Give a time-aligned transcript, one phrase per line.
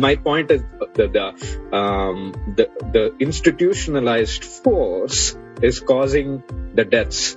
[0.00, 6.42] my point is that the, um, the, the institutionalized force is causing
[6.74, 7.36] the deaths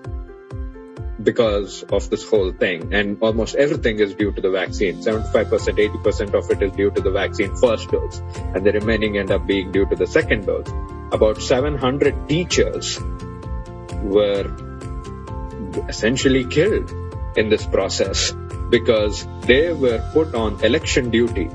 [1.22, 2.94] because of this whole thing.
[2.94, 5.02] And almost everything is due to the vaccine.
[5.02, 8.22] 75%, 80% of it is due to the vaccine first dose.
[8.54, 10.70] And the remaining end up being due to the second dose.
[11.12, 13.00] About 700 teachers
[14.02, 14.52] were
[15.88, 16.92] essentially killed
[17.38, 18.32] in this process
[18.70, 21.50] because they were put on election duty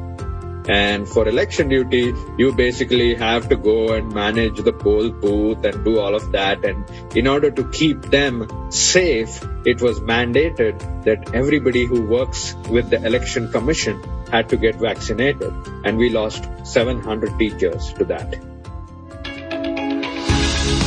[0.68, 5.82] and for election duty, you basically have to go and manage the poll booth and
[5.82, 6.62] do all of that.
[6.62, 6.84] And
[7.16, 13.02] in order to keep them safe, it was mandated that everybody who works with the
[13.02, 15.54] election commission had to get vaccinated.
[15.86, 18.38] And we lost 700 teachers to that.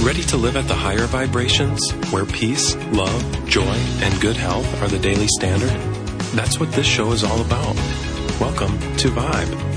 [0.03, 4.87] Ready to live at the higher vibrations where peace, love, joy, and good health are
[4.87, 5.71] the daily standard?
[6.33, 7.75] That's what this show is all about.
[8.39, 9.70] Welcome to Vibe.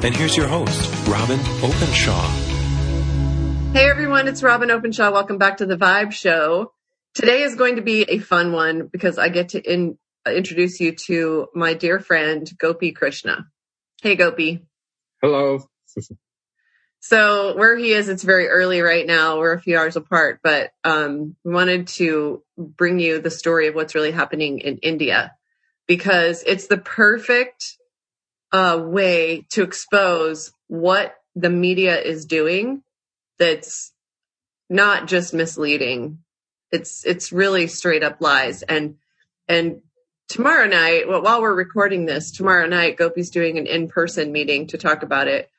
[0.00, 2.28] And here's your host, Robyn Openshaw.
[3.72, 5.10] Hey everyone, it's Robyn Openshaw.
[5.10, 6.72] Welcome back to the Vibe Show.
[7.14, 10.78] Today is going to be a fun one because I get to in, uh, introduce
[10.78, 13.48] you to my dear friend, Gopi Krishna.
[14.00, 14.64] Hey Gopi.
[15.20, 15.64] Hello.
[17.00, 19.38] so where he is, it's very early right now.
[19.38, 23.74] We're a few hours apart, but um, we wanted to bring you the story of
[23.74, 25.32] what's really happening in India
[25.88, 27.77] because it's the perfect
[28.52, 32.82] a way to expose what the media is doing
[33.38, 33.92] that's
[34.68, 36.18] not just misleading.
[36.70, 38.62] It's it's really straight up lies.
[38.62, 38.96] And
[39.46, 39.82] and
[40.28, 44.66] tomorrow night, well, while we're recording this, tomorrow night, Gopi's doing an in person meeting
[44.68, 45.50] to talk about it.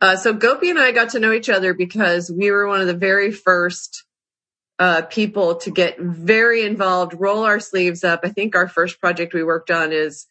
[0.00, 2.86] Uh, so Gopi and I got to know each other because we were one of
[2.86, 4.04] the very first
[4.78, 8.20] uh, people to get very involved, roll our sleeves up.
[8.24, 10.26] I think our first project we worked on is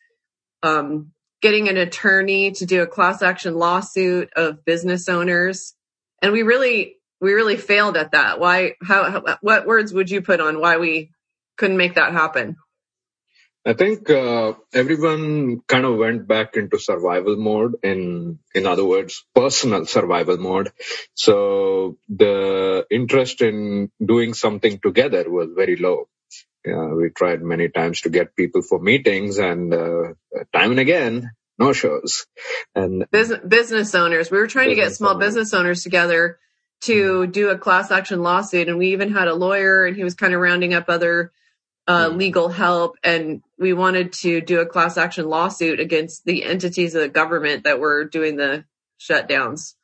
[0.61, 5.73] um, getting an attorney to do a class action lawsuit of business owners.
[6.21, 8.39] And we really, we really failed at that.
[8.39, 11.11] Why, how, how what words would you put on why we
[11.57, 12.57] couldn't make that happen?
[13.67, 17.77] I think uh, everyone kind of went back into survival mode.
[17.81, 20.71] In in other words, personal survival mode.
[21.15, 26.07] So the interest in doing something together was very low.
[26.67, 30.13] Uh, we tried many times to get people for meetings and uh,
[30.53, 32.25] time and again, no shows.
[32.73, 35.27] And business, business owners, we were trying to get small owners.
[35.27, 36.39] business owners together
[36.81, 37.31] to mm.
[37.31, 38.67] do a class action lawsuit.
[38.67, 41.31] And we even had a lawyer and he was kind of rounding up other
[41.87, 42.17] uh, mm.
[42.17, 42.97] legal help.
[43.03, 47.63] And we wanted to do a class action lawsuit against the entities of the government
[47.63, 48.65] that were doing the
[48.99, 49.75] shutdowns.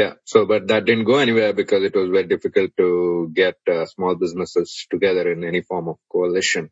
[0.00, 0.14] Yeah.
[0.24, 4.14] So, but that didn't go anywhere because it was very difficult to get uh, small
[4.14, 6.70] businesses together in any form of coalition.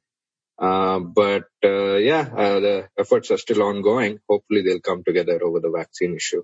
[0.59, 4.19] Uh, but uh, yeah, uh, the efforts are still ongoing.
[4.31, 6.43] Hopefully, they'll come together over the vaccine issue.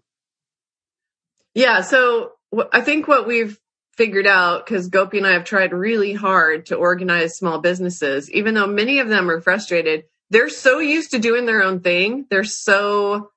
[1.54, 1.80] Yeah.
[1.80, 2.32] So
[2.70, 3.58] I think what we've
[3.96, 8.52] figured out, because Gopi and I have tried really hard to organize small businesses, even
[8.52, 10.04] though many of them are frustrated.
[10.28, 12.26] They're so used to doing their own thing.
[12.28, 13.30] They're so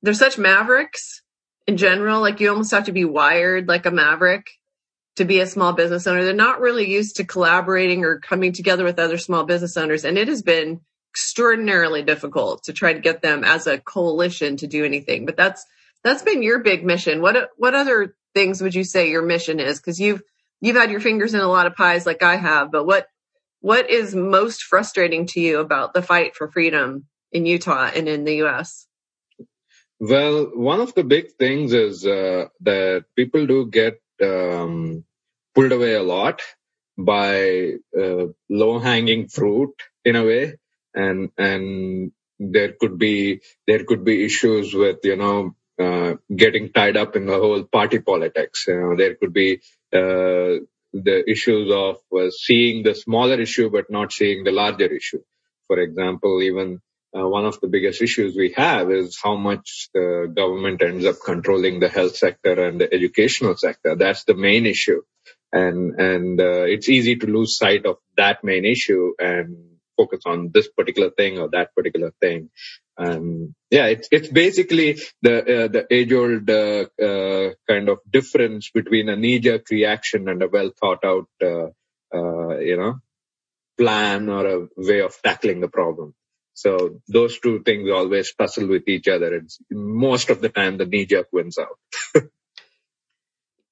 [0.00, 1.20] they're such mavericks
[1.66, 2.20] in general.
[2.20, 4.50] Like you almost have to be wired like a maverick
[5.16, 6.24] to be a small business owner.
[6.24, 10.04] They're not really used to collaborating or coming together with other small business owners.
[10.04, 10.80] And it has been
[11.12, 15.26] extraordinarily difficult to try to get them as a coalition to do anything.
[15.26, 15.66] But that's,
[16.04, 17.20] that's been your big mission.
[17.20, 19.80] What, what other things would you say your mission is?
[19.80, 20.22] Cause you've,
[20.60, 23.06] you've had your fingers in a lot of pies like I have, but what,
[23.60, 28.24] what is most frustrating to you about the fight for freedom in Utah and in
[28.24, 28.86] the US?
[30.00, 35.04] Well, one of the big things is uh, that people do get um,
[35.54, 36.40] pulled away a lot
[36.96, 39.74] by uh, low hanging fruit
[40.04, 40.54] in a way.
[40.94, 46.96] And, and there could be, there could be issues with, you know, uh, getting tied
[46.96, 48.66] up in the whole party politics.
[48.68, 49.60] You know, there could be,
[49.92, 55.22] uh, the issues of uh, seeing the smaller issue but not seeing the larger issue.
[55.68, 56.80] For example, even
[57.16, 61.16] uh, one of the biggest issues we have is how much the government ends up
[61.24, 63.96] controlling the health sector and the educational sector.
[63.96, 65.02] That's the main issue.
[65.52, 69.56] And, and, uh, it's easy to lose sight of that main issue and
[69.96, 72.50] focus on this particular thing or that particular thing.
[72.96, 78.70] And yeah, it's, it's basically the, uh, the age old, uh, uh, kind of difference
[78.72, 83.00] between a knee jerk reaction and a well thought out, uh, you know,
[83.76, 86.14] plan or a way of tackling the problem.
[86.54, 89.34] So those two things always tussle with each other.
[89.34, 91.78] It's most of the time the knee jerk wins out.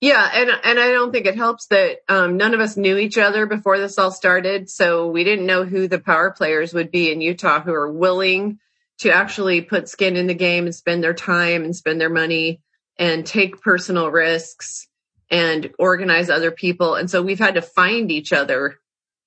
[0.00, 0.30] yeah.
[0.32, 3.46] And, and I don't think it helps that, um, none of us knew each other
[3.46, 4.70] before this all started.
[4.70, 8.58] So we didn't know who the power players would be in Utah who are willing
[8.98, 12.60] to actually put skin in the game and spend their time and spend their money
[12.98, 14.88] and take personal risks
[15.30, 16.94] and organize other people.
[16.94, 18.78] And so we've had to find each other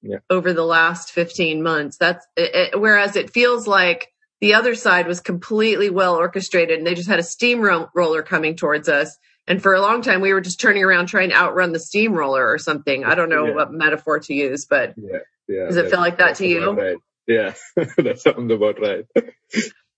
[0.03, 0.18] Yeah.
[0.30, 1.98] over the last 15 months.
[1.98, 4.07] That's it, whereas it feels like
[4.39, 8.89] the other side was completely well orchestrated and they just had a steamroller coming towards
[8.89, 9.15] us.
[9.48, 12.48] And for a long time, we were just turning around trying to outrun the steamroller
[12.51, 13.03] or something.
[13.03, 13.53] I don't know Yeah.
[13.56, 15.19] what metaphor to use, but Yeah.
[15.48, 15.65] Yeah.
[15.65, 16.71] Does it feel like that to you?
[16.71, 16.97] Right.
[17.27, 17.54] Yeah.
[17.75, 19.06] that sounds about right.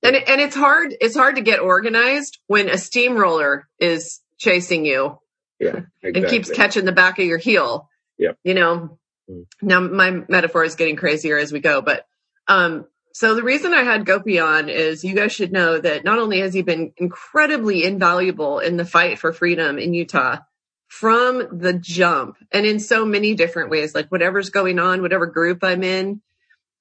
[0.03, 5.19] and and it's hard it's hard to get organized when a steamroller is chasing you
[5.59, 5.81] Yeah.
[6.03, 6.21] Exactly.
[6.21, 7.89] and keeps catching the back of your heel.
[8.17, 8.37] Yep.
[8.43, 8.99] You know.
[9.29, 9.45] Mm.
[9.61, 12.05] Now my metaphor is getting crazier as we go, but
[12.47, 12.85] um
[13.15, 16.39] so the reason I had Gopi on is you guys should know that not only
[16.39, 20.39] has he been incredibly invaluable in the fight for freedom in Utah
[20.87, 25.63] from the jump and in so many different ways, like whatever's going on, whatever group
[25.63, 26.21] I'm in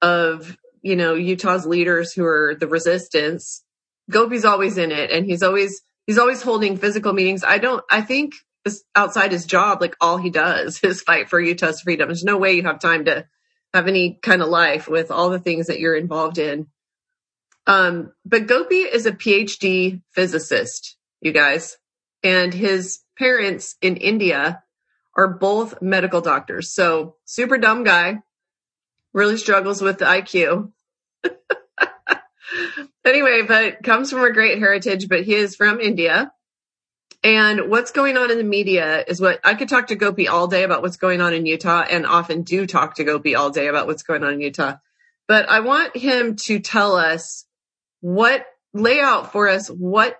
[0.01, 3.63] of, you know, Utah's leaders who are the resistance,
[4.09, 7.43] Gopi's always in it and he's always, he's always holding physical meetings.
[7.43, 8.33] I don't, I think
[8.95, 12.07] outside his job, like all he does is fight for Utah's freedom.
[12.07, 13.27] There's no way you have time to
[13.73, 16.67] have any kind of life with all the things that you're involved in.
[17.65, 21.77] Um, but Gopi is a PhD physicist, you guys,
[22.23, 24.61] and his parents in India
[25.15, 26.73] are both medical doctors.
[26.73, 28.19] So super dumb guy,
[29.13, 30.71] really struggles with the IQ.
[33.05, 36.31] anyway, but comes from a great heritage, but he is from India.
[37.23, 40.47] And what's going on in the media is what I could talk to Gopi all
[40.47, 43.67] day about what's going on in Utah and often do talk to Gopi all day
[43.67, 44.75] about what's going on in Utah.
[45.27, 47.45] But I want him to tell us
[48.01, 50.17] what lay out for us what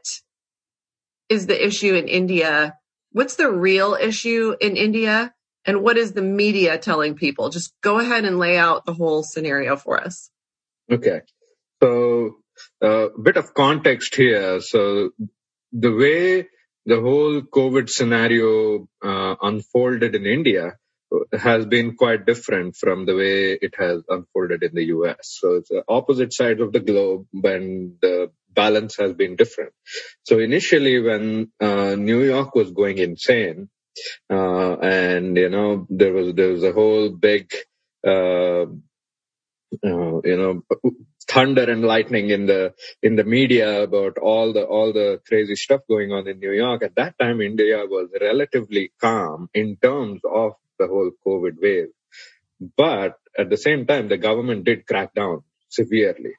[1.27, 2.77] is the issue in India?
[3.11, 5.33] What's the real issue in India?
[5.65, 7.49] And what is the media telling people?
[7.49, 10.29] Just go ahead and lay out the whole scenario for us.
[10.89, 11.21] Okay.
[11.81, 12.37] So
[12.81, 14.61] a bit of context here.
[14.61, 15.11] So
[15.73, 16.47] the way
[16.85, 20.73] the whole COVID scenario uh, unfolded in India
[21.31, 25.37] has been quite different from the way it has unfolded in the US.
[25.39, 29.73] So it's the opposite sides of the globe when the balance has been different.
[30.23, 33.69] So initially when uh, New York was going insane,
[34.29, 37.51] uh, and you know there was there was a whole big
[38.05, 38.65] uh,
[39.83, 40.63] uh, you know
[41.27, 45.81] thunder and lightning in the in the media about all the all the crazy stuff
[45.87, 46.83] going on in New York.
[46.83, 51.89] At that time, India was relatively calm in terms of the whole COVID wave,
[52.77, 56.33] but at the same time, the government did crack down severely,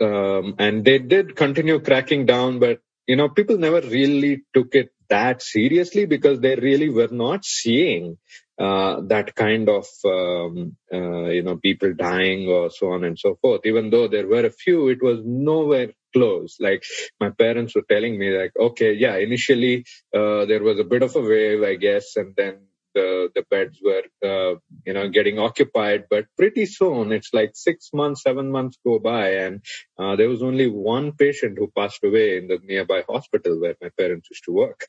[0.00, 4.90] um, and they did continue cracking down, but you know people never really took it
[5.08, 8.16] that seriously because they really were not seeing
[8.58, 13.36] uh, that kind of um, uh, you know people dying or so on and so
[13.40, 13.62] forth.
[13.64, 16.56] Even though there were a few, it was nowhere close.
[16.60, 16.84] Like
[17.20, 19.84] my parents were telling me, like, okay, yeah, initially
[20.14, 22.60] uh, there was a bit of a wave, I guess, and then
[22.94, 24.56] the the beds were uh,
[24.86, 29.30] you know getting occupied, but pretty soon it's like six months, seven months go by,
[29.46, 29.62] and
[29.98, 33.90] uh, there was only one patient who passed away in the nearby hospital where my
[33.98, 34.86] parents used to work.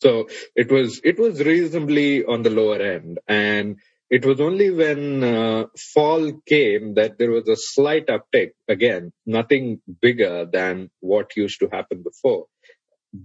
[0.00, 3.78] So it was it was reasonably on the lower end, and
[4.10, 5.64] it was only when uh,
[5.94, 8.52] fall came that there was a slight uptick.
[8.68, 12.46] Again, nothing bigger than what used to happen before.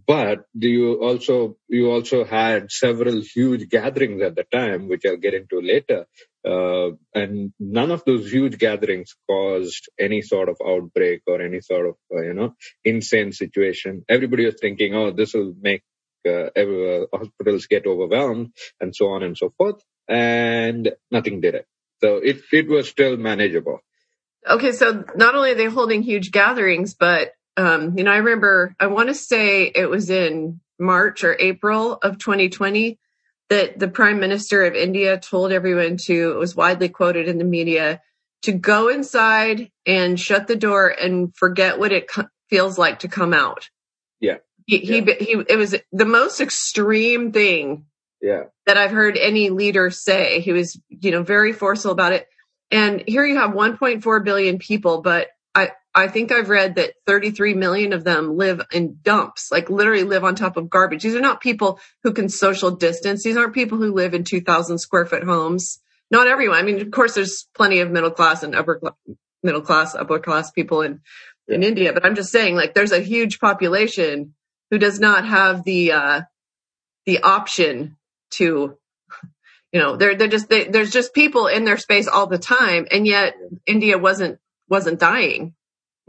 [0.08, 5.34] But you also you also had several huge gatherings at the time, which I'll get
[5.34, 6.06] into later.
[6.46, 11.88] Uh, and none of those huge gatherings caused any sort of outbreak or any sort
[11.88, 14.06] of uh, you know insane situation.
[14.10, 15.84] Everybody was thinking, oh, this will make
[16.26, 21.68] uh, uh, hospitals get overwhelmed and so on and so forth, and nothing did it.
[22.02, 23.80] So it it was still manageable.
[24.48, 28.76] Okay, so not only are they holding huge gatherings, but um, you know, I remember
[28.80, 33.00] I want to say it was in March or April of 2020
[33.50, 36.32] that the Prime Minister of India told everyone to.
[36.32, 38.02] It was widely quoted in the media
[38.44, 43.08] to go inside and shut the door and forget what it co- feels like to
[43.08, 43.70] come out.
[44.20, 44.38] Yeah.
[44.66, 47.86] He, he, he, it was the most extreme thing
[48.22, 50.40] Yeah, that I've heard any leader say.
[50.40, 52.28] He was, you know, very forceful about it.
[52.72, 57.54] And here you have 1.4 billion people, but I, I think I've read that 33
[57.54, 61.04] million of them live in dumps, like literally live on top of garbage.
[61.04, 63.24] These are not people who can social distance.
[63.24, 65.80] These aren't people who live in 2000 square foot homes.
[66.10, 66.58] Not everyone.
[66.58, 68.98] I mean, of course, there's plenty of middle class and upper cl-
[69.44, 71.02] middle class, upper class people in,
[71.48, 74.34] in India, but I'm just saying like there's a huge population
[74.74, 76.22] who does not have the, uh,
[77.06, 77.98] the option
[78.32, 78.78] to,
[79.74, 82.88] you know, they're, they're just, they, there's just people in their space all the time.
[82.92, 83.36] And yet
[83.68, 84.40] India wasn't,
[84.70, 85.52] wasn't dying.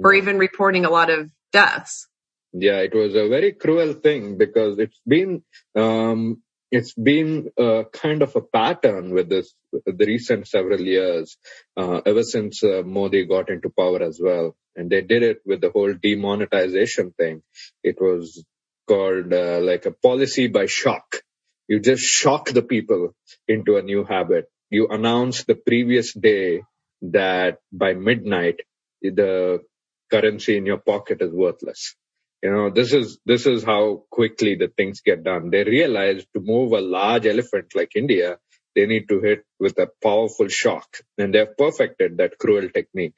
[0.04, 2.09] or even reporting a lot of deaths.
[2.52, 5.44] Yeah, it was a very cruel thing because it's been
[5.76, 6.42] um,
[6.73, 11.37] it's been a kind of a pattern with this the recent several years
[11.76, 15.62] uh, ever since uh, Modi got into power as well, and they did it with
[15.62, 17.42] the whole demonetization thing.
[17.85, 18.44] It was
[18.86, 21.22] called uh, like a policy by shock.
[21.68, 23.14] You just shock the people
[23.48, 24.46] into a new habit.
[24.70, 26.62] You announce the previous day
[27.02, 28.60] that by midnight
[29.02, 29.60] the
[30.10, 31.96] currency in your pocket is worthless
[32.42, 35.50] you know, this is, this is how quickly the things get done.
[35.50, 38.38] They realize to move a large elephant like India,
[38.76, 40.86] they need to hit with a powerful shock
[41.18, 43.14] and they've perfected that cruel technique.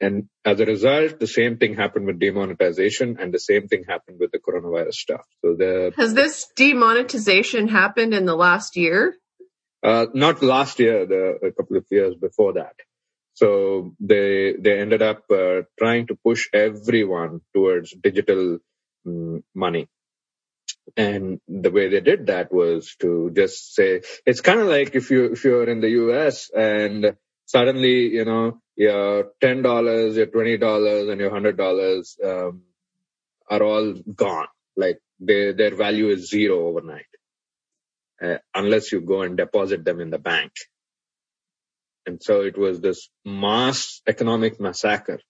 [0.00, 4.18] And as a result, the same thing happened with demonetization and the same thing happened
[4.20, 5.26] with the coronavirus stuff.
[5.44, 9.16] So the has this demonetization happened in the last year?
[9.82, 12.74] Uh, not last year, the, a couple of years before that.
[13.34, 18.58] So they they ended up uh, trying to push everyone towards digital
[19.06, 19.88] um, money.
[20.96, 25.10] And the way they did that was to just say it's kind of like if
[25.10, 26.50] you if you're in the U.S.
[26.56, 27.16] and
[27.48, 32.62] suddenly you know your ten dollars, your twenty dollars, and your hundred dollars um,
[33.50, 34.48] are all gone.
[34.76, 37.12] Like their value is zero overnight,
[38.22, 40.52] uh, unless you go and deposit them in the bank.
[42.06, 45.20] And so it was this mass economic massacre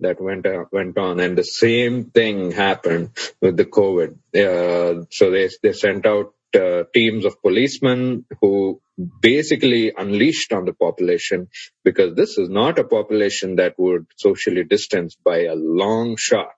[0.00, 4.18] that went uh, went on, and the same thing happened with the COVID.
[4.34, 8.80] Uh, so they they sent out uh, teams of policemen who
[9.22, 11.48] basically unleashed on the population
[11.84, 16.52] because this is not a population that would socially distance by a long shot.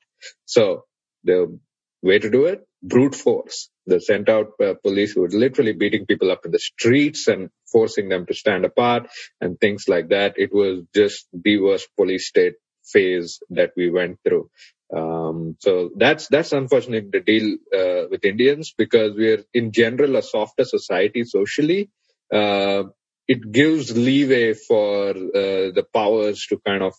[0.46, 0.84] So
[1.24, 1.58] the
[2.02, 3.70] way to do it, brute force.
[3.86, 7.50] They sent out uh, police who were literally beating people up in the streets and
[7.72, 9.08] forcing them to stand apart
[9.40, 10.34] and things like that.
[10.38, 12.54] It was just the worst police state
[12.84, 14.50] phase that we went through.
[14.94, 20.22] Um, so that's that's unfortunate the deal uh, with Indians because we're in general a
[20.22, 21.90] softer society socially.
[22.32, 22.84] Uh,
[23.26, 26.94] it gives leeway for uh, the powers to kind of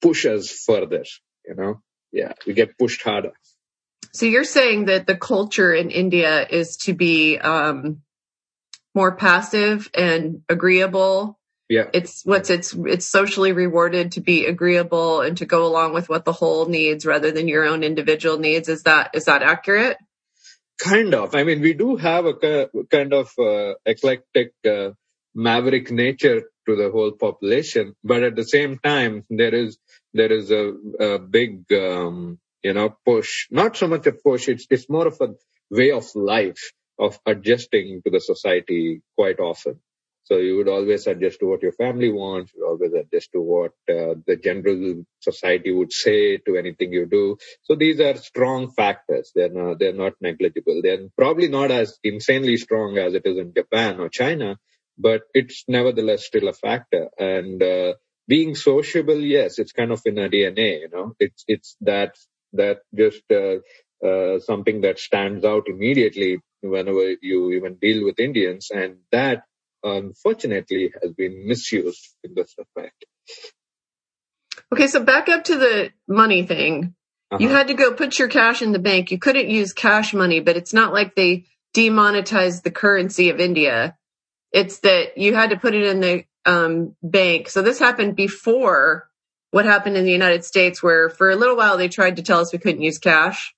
[0.00, 1.04] push us further.
[1.46, 1.80] You know,
[2.12, 3.32] yeah, we get pushed harder.
[4.12, 8.02] So you're saying that the culture in India is to be um,
[8.94, 11.38] more passive and agreeable.
[11.68, 11.88] Yeah.
[11.92, 16.26] It's what's it's it's socially rewarded to be agreeable and to go along with what
[16.26, 18.68] the whole needs rather than your own individual needs.
[18.68, 19.96] Is that is that accurate?
[20.78, 21.34] Kind of.
[21.34, 24.90] I mean, we do have a kind of uh, eclectic uh,
[25.34, 29.78] maverick nature to the whole population, but at the same time, there is
[30.12, 34.66] there is a, a big um, you know, push, not so much a push, it's,
[34.70, 35.28] it's more of a
[35.70, 39.80] way of life of adjusting to the society quite often.
[40.24, 42.52] So you would always adjust to what your family wants.
[42.54, 47.36] You always adjust to what uh, the general society would say to anything you do.
[47.62, 49.32] So these are strong factors.
[49.34, 50.80] They're not, they're not negligible.
[50.82, 54.58] They're probably not as insanely strong as it is in Japan or China,
[54.96, 57.08] but it's nevertheless still a factor.
[57.18, 57.94] And, uh,
[58.28, 62.16] being sociable, yes, it's kind of in our DNA, you know, it's, it's that
[62.52, 63.56] that just uh,
[64.06, 69.42] uh, something that stands out immediately whenever you even deal with Indians, and that
[69.82, 73.04] unfortunately has been misused in this effect.
[74.72, 76.94] Okay, so back up to the money thing.
[77.30, 77.42] Uh-huh.
[77.42, 79.10] You had to go put your cash in the bank.
[79.10, 83.96] You couldn't use cash money, but it's not like they demonetized the currency of India.
[84.52, 87.48] It's that you had to put it in the um, bank.
[87.48, 89.08] So this happened before
[89.50, 92.40] what happened in the United States where for a little while they tried to tell
[92.40, 93.54] us we couldn't use cash.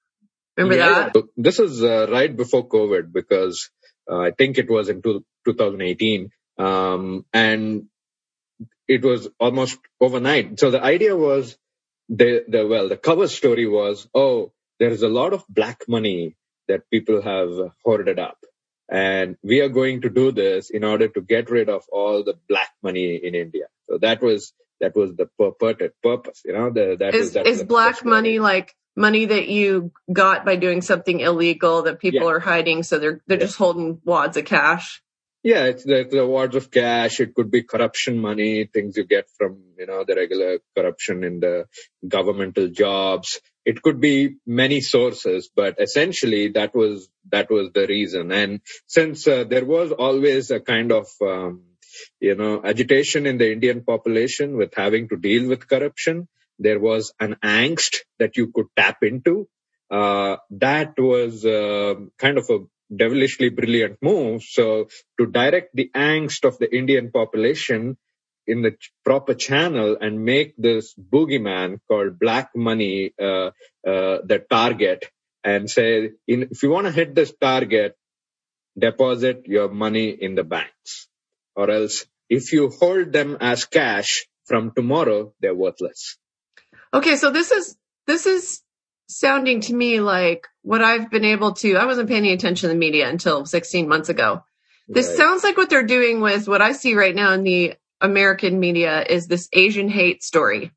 [0.56, 1.22] Remember yeah, that?
[1.36, 3.70] This is uh, right before COVID because
[4.10, 6.30] uh, I think it was in two, 2018.
[6.58, 7.86] Um, and
[8.86, 10.60] it was almost overnight.
[10.60, 11.56] So the idea was
[12.08, 16.36] the, the, well, the cover story was, oh, there is a lot of black money
[16.68, 18.38] that people have hoarded up.
[18.90, 22.34] And we are going to do this in order to get rid of all the
[22.48, 23.66] black money in India.
[23.88, 26.42] So that was that was the purported purpose.
[26.44, 30.82] You know, the, that is, is black money like money that you got by doing
[30.82, 32.34] something illegal that people yeah.
[32.34, 33.46] are hiding, so they're they're yeah.
[33.46, 35.02] just holding wads of cash.
[35.42, 37.20] Yeah, it's the, the wads of cash.
[37.20, 41.40] It could be corruption money, things you get from you know the regular corruption in
[41.40, 41.66] the
[42.06, 43.40] governmental jobs.
[43.64, 48.32] It could be many sources, but essentially that was that was the reason.
[48.32, 51.62] And since uh, there was always a kind of um,
[52.20, 56.28] you know, agitation in the Indian population with having to deal with corruption.
[56.58, 59.48] There was an angst that you could tap into.
[59.90, 62.58] Uh, that was uh, kind of a
[62.94, 64.42] devilishly brilliant move.
[64.42, 67.96] So to direct the angst of the Indian population
[68.46, 73.50] in the proper channel and make this boogeyman called black money uh,
[73.86, 75.06] uh, the target
[75.42, 77.96] and say, in, if you want to hit this target,
[78.78, 81.08] deposit your money in the banks,
[81.54, 86.16] or else if you hold them as cash from tomorrow, they're worthless.
[86.94, 88.60] Okay, so this is this is
[89.08, 91.76] sounding to me like what I've been able to.
[91.76, 94.44] I wasn't paying any attention to the media until 16 months ago.
[94.88, 95.16] This Right.
[95.16, 99.02] sounds like what they're doing with what I see right now in the American media
[99.02, 100.72] is this Asian hate story,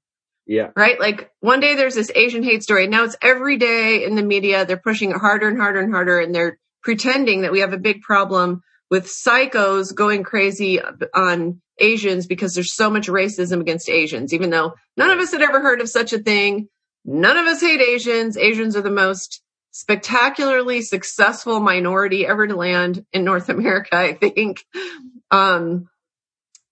[0.47, 0.99] Yeah, right?
[0.99, 2.87] Like one day there's this Asian hate story.
[2.87, 4.65] Now it's every day in the media.
[4.65, 7.77] They're pushing it harder and harder and harder, and they're pretending that we have a
[7.77, 14.33] big problem with psychos going crazy on Asians because there's so much racism against Asians,
[14.33, 16.67] even though none of us had ever heard of such a thing.
[17.05, 18.37] None of us hate Asians.
[18.37, 19.41] Asians are the most
[19.71, 24.65] spectacularly successful minority ever to land in North America, I think.
[25.31, 25.87] Um,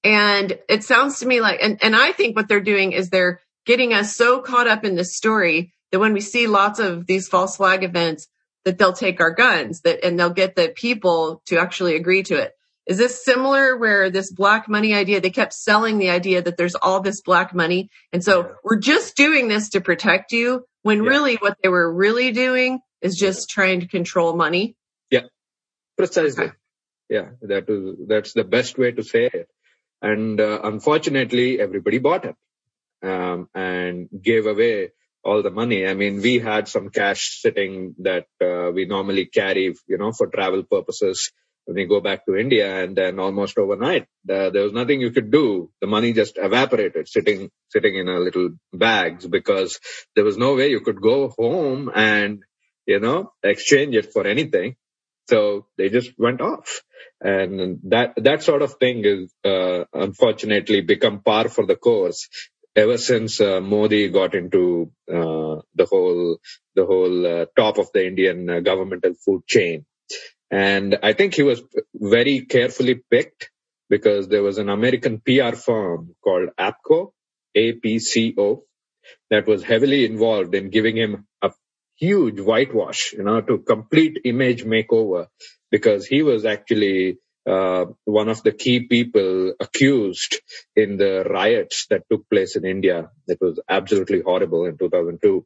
[0.03, 3.41] and it sounds to me like, and, and I think what they're doing is they're
[3.65, 7.27] getting us so caught up in this story that when we see lots of these
[7.27, 8.27] false flag events,
[8.65, 12.35] that they'll take our guns that, and they'll get the people to actually agree to
[12.35, 12.53] it.
[12.87, 16.75] Is this similar where this black money idea, they kept selling the idea that there's
[16.75, 17.89] all this black money.
[18.13, 21.09] And so we're just doing this to protect you when Yeah.
[21.09, 24.75] really what they were really doing is just trying to control money.
[25.09, 25.25] Yeah,
[25.97, 26.45] precisely.
[26.45, 26.53] Okay.
[27.09, 29.47] Yeah, that is that's the best way to say it.
[30.01, 32.35] And uh, unfortunately, everybody bought it
[33.03, 34.91] um, and gave away
[35.23, 35.87] all the money.
[35.87, 40.27] I mean, we had some cash sitting that uh, we normally carry, you know, for
[40.27, 41.31] travel purposes
[41.67, 45.72] we go back to India, and then almost overnight, there was nothing you could do.
[45.81, 49.79] The money just evaporated, sitting sitting in a little bags because
[50.15, 52.43] there was no way you could go home and
[52.86, 54.75] you know exchange it for anything.
[55.27, 56.81] So they just went off.
[57.22, 62.27] And that, that sort of thing is, uh, unfortunately become par for the course
[62.75, 66.38] ever since, uh, Modi got into, uh, the whole,
[66.75, 69.85] the whole, uh, top of the Indian uh, governmental food chain.
[70.51, 71.62] And I think he was
[71.94, 73.50] very carefully picked
[73.90, 77.12] because there was an American PR firm called APCO,
[77.55, 78.64] A-P-C-O,
[79.29, 81.51] that was heavily involved in giving him a
[81.98, 85.27] huge whitewash, you know, to complete image makeover
[85.72, 90.42] because he was actually uh, one of the key people accused
[90.75, 93.12] in the riots that took place in India.
[93.27, 95.46] That was absolutely horrible in 2002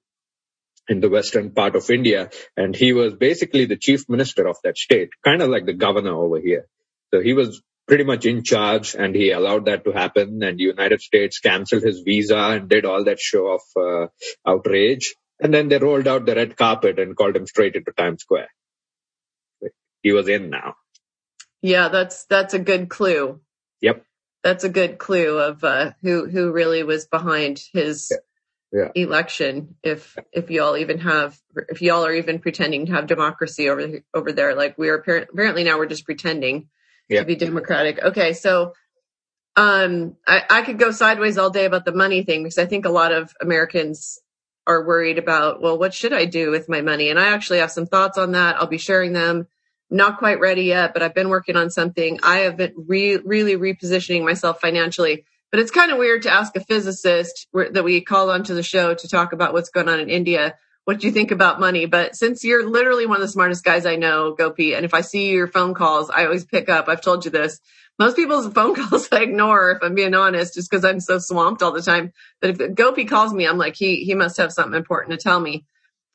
[0.89, 2.31] in the western part of India.
[2.57, 6.15] And he was basically the chief minister of that state, kind of like the governor
[6.15, 6.67] over here.
[7.13, 10.43] So he was pretty much in charge and he allowed that to happen.
[10.43, 14.07] And the United States canceled his visa and did all that show of uh,
[14.47, 15.15] outrage.
[15.41, 18.49] And then they rolled out the red carpet and called him straight into Times Square.
[20.03, 20.75] He was in now.
[21.61, 23.41] Yeah, that's, that's a good clue.
[23.81, 24.05] Yep.
[24.43, 28.17] That's a good clue of, uh, who, who really was behind his Yeah.
[28.71, 29.75] Election.
[29.83, 34.31] If, if y'all even have, if y'all are even pretending to have democracy over, over
[34.31, 36.69] there, like we are appar- apparently now we're just pretending
[37.07, 37.21] Yeah.
[37.21, 37.99] to be democratic.
[38.03, 38.33] Okay.
[38.33, 38.73] So,
[39.55, 42.85] um, I, I could go sideways all day about the money thing because I think
[42.85, 44.19] a lot of Americans
[44.67, 47.09] are worried about, well, what should I do with my money?
[47.09, 48.55] And I actually have some thoughts on that.
[48.57, 49.47] I'll be sharing them.
[49.89, 52.19] Not quite ready yet, but I've been working on something.
[52.21, 56.55] I have been re- really repositioning myself financially, but it's kind of weird to ask
[56.55, 60.09] a physicist that we called onto the show to talk about what's going on in
[60.09, 60.55] India.
[60.85, 61.85] What do you think about money?
[61.85, 65.01] But since you're literally one of the smartest guys I know, Gopi, and if I
[65.01, 66.87] see your phone calls, I always pick up.
[66.87, 67.59] I've told you this.
[67.97, 71.61] Most people's phone calls I ignore, if I'm being honest, just because I'm so swamped
[71.61, 72.13] all the time.
[72.41, 75.39] But if Gopi calls me, I'm like, he he must have something important to tell
[75.39, 75.65] me.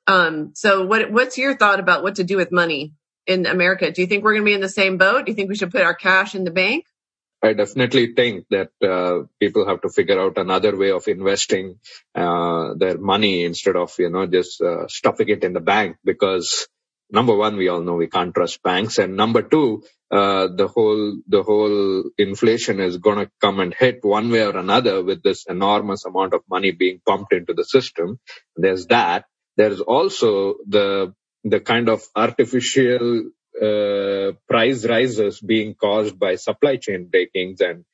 [0.06, 2.94] Um, so what what's your thought about what to do with money
[3.26, 3.90] in America?
[3.90, 5.26] Do you think we're going to be in the same boat?
[5.26, 6.84] Do you think we should put our cash in the bank?
[7.44, 11.78] I definitely think that uh, people have to figure out another way of investing
[12.16, 16.68] uh, their money instead of you know just uh, stuffing it in the bank because
[17.10, 18.98] number one we all know we can't trust banks.
[18.98, 24.00] And number two uh, the whole the whole inflation is going to come and hit
[24.02, 28.20] one way or another with this enormous amount of money being pumped into the system.
[28.56, 29.26] There's that.
[29.56, 33.24] There's also the the kind of artificial
[33.58, 37.84] price rises being caused by supply chain breakings and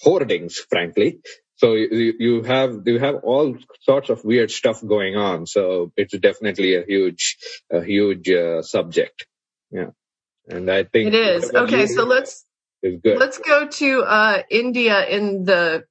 [0.00, 1.20] hoardings, frankly.
[1.56, 5.46] So you, you have you have all sorts of weird stuff going on.
[5.46, 7.36] So it's definitely a huge
[7.70, 9.26] a huge uh, subject.
[9.70, 9.90] Yeah,
[10.48, 11.86] and I think It is okay.
[11.86, 12.46] So let's
[12.82, 13.18] is good.
[13.18, 15.84] let's go to uh, India in the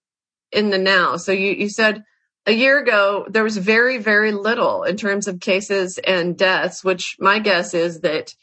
[0.52, 1.18] in the now.
[1.18, 2.04] So you you said
[2.48, 7.16] a year ago there was very very little in terms of cases and deaths, which
[7.20, 8.34] my guess is that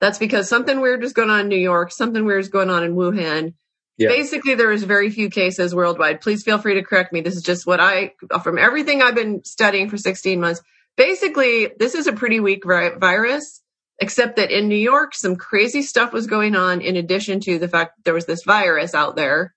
[0.00, 2.84] that's because something weird was going on in New York, something weird is going on
[2.84, 3.54] in Wuhan,
[3.98, 4.08] Yeah.
[4.08, 6.20] Basically, there is very few cases worldwide.
[6.20, 7.22] Please feel free to correct me.
[7.22, 10.60] This is just what I, from everything I've been studying for 16 months.
[10.98, 13.62] Basically, this is a pretty weak vi- virus,
[13.98, 17.68] except that in New York, some crazy stuff was going on in addition to the
[17.68, 19.54] fact that there was this virus out there.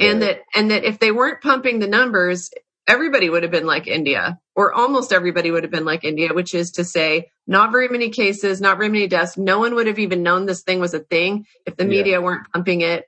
[0.00, 2.50] And that, and that if they weren't pumping the numbers,
[2.88, 6.54] everybody would have been like India, or almost everybody would have been like India, which
[6.54, 9.36] is to say, not very many cases, not very many deaths.
[9.36, 11.90] No one would have even known this thing was a thing if the Yeah.
[11.90, 13.04] media weren't pumping it.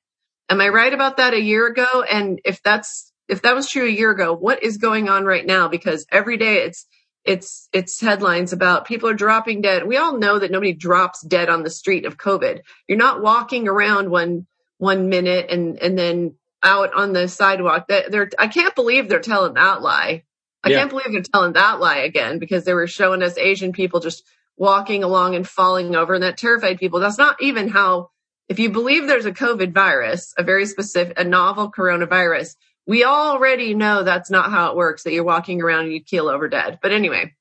[0.49, 2.03] Am I right about that a year ago?
[2.03, 5.45] And if that's, if that was true a year ago, what is going on right
[5.47, 5.69] now?
[5.69, 6.87] Because every day it's,
[7.25, 9.87] it's, it's headlines about people are dropping dead.
[9.87, 12.61] We all know that nobody drops dead on the street of COVID.
[12.89, 14.47] You're not walking around one,
[14.79, 17.89] one minute and, and then out on the sidewalk.
[17.89, 20.25] That they're, I can't believe they're telling that lie.
[20.65, 20.79] I Yeah.
[20.79, 24.25] can't believe they're telling that lie again because they were showing us Asian people just
[24.57, 26.99] walking along and falling over and that terrified people.
[27.01, 28.11] That's not even how,
[28.49, 33.75] if you believe there's a COVID virus, a very specific, a novel coronavirus, we already
[33.75, 36.81] know that's not how it works, that you're walking around and you keel over dead.
[36.83, 37.35] But anyway,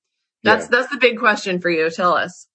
[0.44, 0.70] that's, Yeah.
[0.72, 1.90] that's the big question for you.
[1.90, 2.48] Tell us.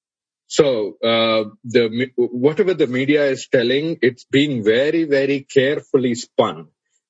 [0.53, 6.67] So uh, the whatever the media is telling, it's being very very carefully spun.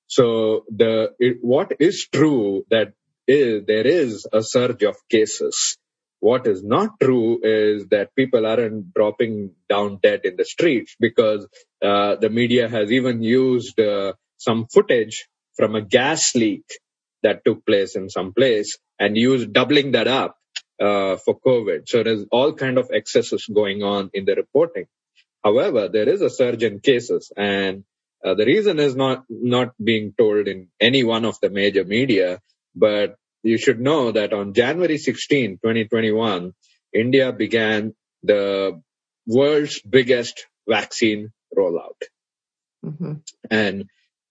[0.06, 2.92] So the it, what is true that
[3.26, 5.76] is, there is a surge of cases.
[6.20, 11.44] What is not true is that people aren't dropping down dead in the streets because
[11.82, 15.26] uh, the media has even used uh, some footage
[15.56, 16.66] from a gas leak
[17.24, 20.36] that took place in some place and used doubling that up
[20.82, 21.88] uh, for COVID.
[21.88, 24.86] So there's all kind of excesses going on in the reporting.
[25.44, 27.84] However, there is a surge in cases, and
[28.24, 32.40] uh, the reason is not not being told in any one of the major media.
[32.74, 36.52] But you should know that on January 16, 2021,
[36.94, 38.80] India began the
[39.26, 42.00] world's biggest vaccine rollout.
[42.84, 43.14] hmm
[43.50, 43.84] And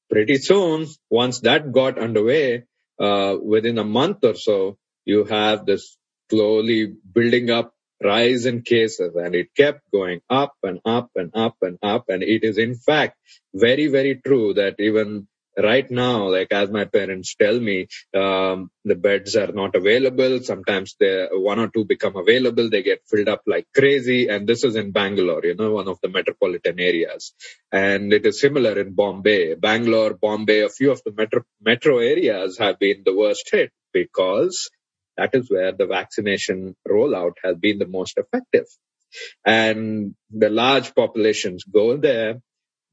[0.10, 2.64] pretty soon, once that got underway,
[3.00, 5.98] uh, within a month or so, you have this
[6.32, 6.80] slowly
[7.20, 11.78] building up rise in cases and it kept going up and up and up and
[11.84, 12.06] up.
[12.10, 13.18] And it is in fact
[13.54, 18.96] very, very true that even right now, like as my parents tell me, um, the
[18.96, 20.40] beds are not available.
[20.42, 22.70] Sometimes they, one or two become available.
[22.70, 24.28] They get filled up like crazy.
[24.30, 27.34] And this is in Bangalore, you know, one of the metropolitan areas.
[27.72, 32.58] And it is similar in Bombay, Bangalore, Bombay, a few of the metro, metro areas
[32.58, 34.70] have been the worst hit because
[35.18, 38.66] that is where the vaccination rollout has been the most effective.
[39.46, 42.42] And the large populations go there,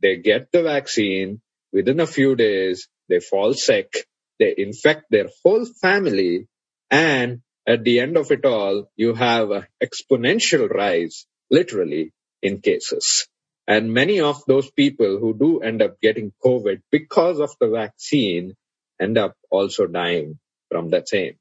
[0.03, 1.41] they get the vaccine,
[1.73, 4.07] within a few days, they fall sick,
[4.39, 6.47] they infect their whole family,
[6.91, 13.29] and at the end of it all, you have an exponential rise, literally, in cases.
[13.67, 18.55] And many of those people who do end up getting COVID because of the vaccine
[18.99, 20.39] end up also dying
[20.71, 21.37] from that same.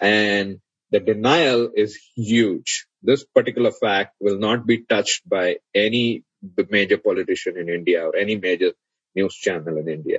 [0.00, 2.86] And the denial is huge.
[3.02, 6.24] This particular fact will not be touched by any
[6.70, 8.72] major politician in India or any major
[9.14, 10.18] news channel in India.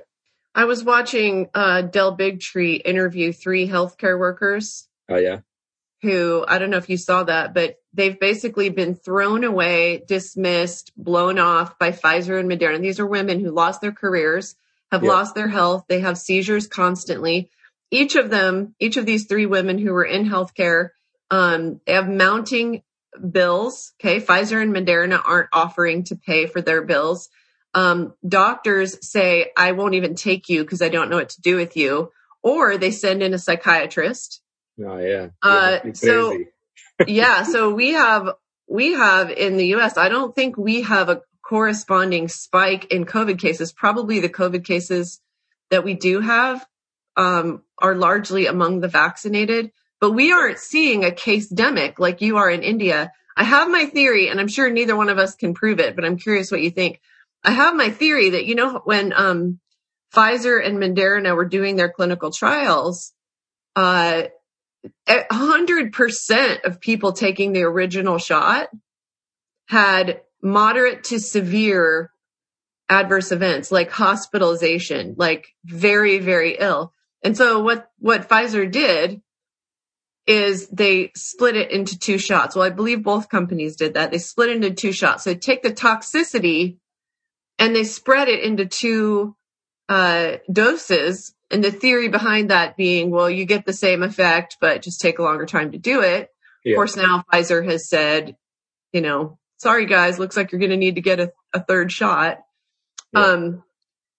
[0.56, 5.42] I was watching uh, Del Bigtree interview three healthcare workers Oh yeah,
[6.02, 10.92] who I don't know if you saw that, but they've basically been thrown away, dismissed,
[10.98, 12.82] blown off by Pfizer and Moderna.
[12.82, 14.56] These are women who lost their careers,
[14.92, 15.10] have Yeah.
[15.12, 17.50] lost their health, they have seizures constantly.
[17.92, 20.90] Each of them, each of these three women who were in healthcare,
[21.32, 22.84] um, they have mounting
[23.32, 23.94] bills.
[24.00, 27.30] Okay, Pfizer and Moderna aren't offering to pay for their bills.
[27.74, 31.56] Um, doctors say, "I won't even take you because I don't know what to do
[31.56, 32.12] with you,"
[32.44, 34.42] or they send in a psychiatrist
[34.84, 35.28] oh yeah.
[35.42, 36.38] Uh, so-
[37.08, 38.34] yeah, so we have
[38.68, 43.40] we have in the US, I don't think we have a corresponding spike in COVID
[43.40, 43.72] cases.
[43.72, 45.22] Probably the COVID cases
[45.70, 46.66] that we do have
[47.18, 52.38] um, are largely among the vaccinated, but we aren't seeing a case demic like you
[52.38, 53.12] are in India.
[53.36, 56.06] I have my theory, and I'm sure neither one of us can prove it, but
[56.06, 57.02] I'm curious what you think.
[57.44, 59.60] I have my theory that you know when um,
[60.14, 63.14] Pfizer and Moderna were doing their clinical trials,
[63.76, 64.24] uh,
[65.08, 68.70] a hundred percent of people taking the original shot
[69.68, 72.12] had moderate to severe
[72.90, 76.94] adverse events like hospitalization, like very, very ill.
[77.28, 79.22] And so what, what Pfizer did
[80.26, 82.56] is they split it into two shots.
[82.56, 84.12] Well, I believe both companies did that.
[84.12, 85.26] They split it into two shots.
[85.26, 86.78] So they take the toxicity
[87.60, 89.36] and they spread it into two
[89.90, 91.36] uh, doses.
[91.52, 95.20] And the theory behind that being, well, you get the same effect, but just take
[95.20, 96.30] a longer time to do it.
[96.64, 96.76] Yeah.
[96.76, 98.38] Of course, now Pfizer has said,
[98.94, 101.92] you know, sorry guys, looks like you're going to need to get a, a third
[101.92, 102.40] shot.
[103.12, 103.22] Yeah.
[103.22, 103.64] Um,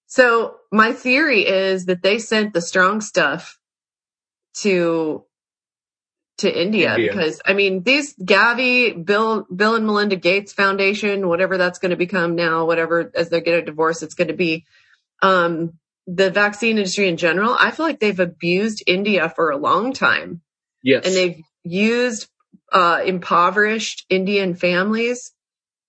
[0.08, 3.58] So my theory is that they sent the strong stuff
[4.62, 5.24] to
[6.38, 7.12] to India, India.
[7.12, 11.96] because I mean these Gavi, Bill Bill and Melinda Gates Foundation, whatever that's going to
[11.96, 14.64] become now, whatever as they get a divorce, it's going to be.
[15.20, 19.92] Um, the vaccine industry in general, I feel like they've abused India for a long
[19.92, 20.40] time,
[20.82, 21.04] Yes.
[21.04, 22.28] and they've used
[22.72, 25.32] uh, impoverished Indian families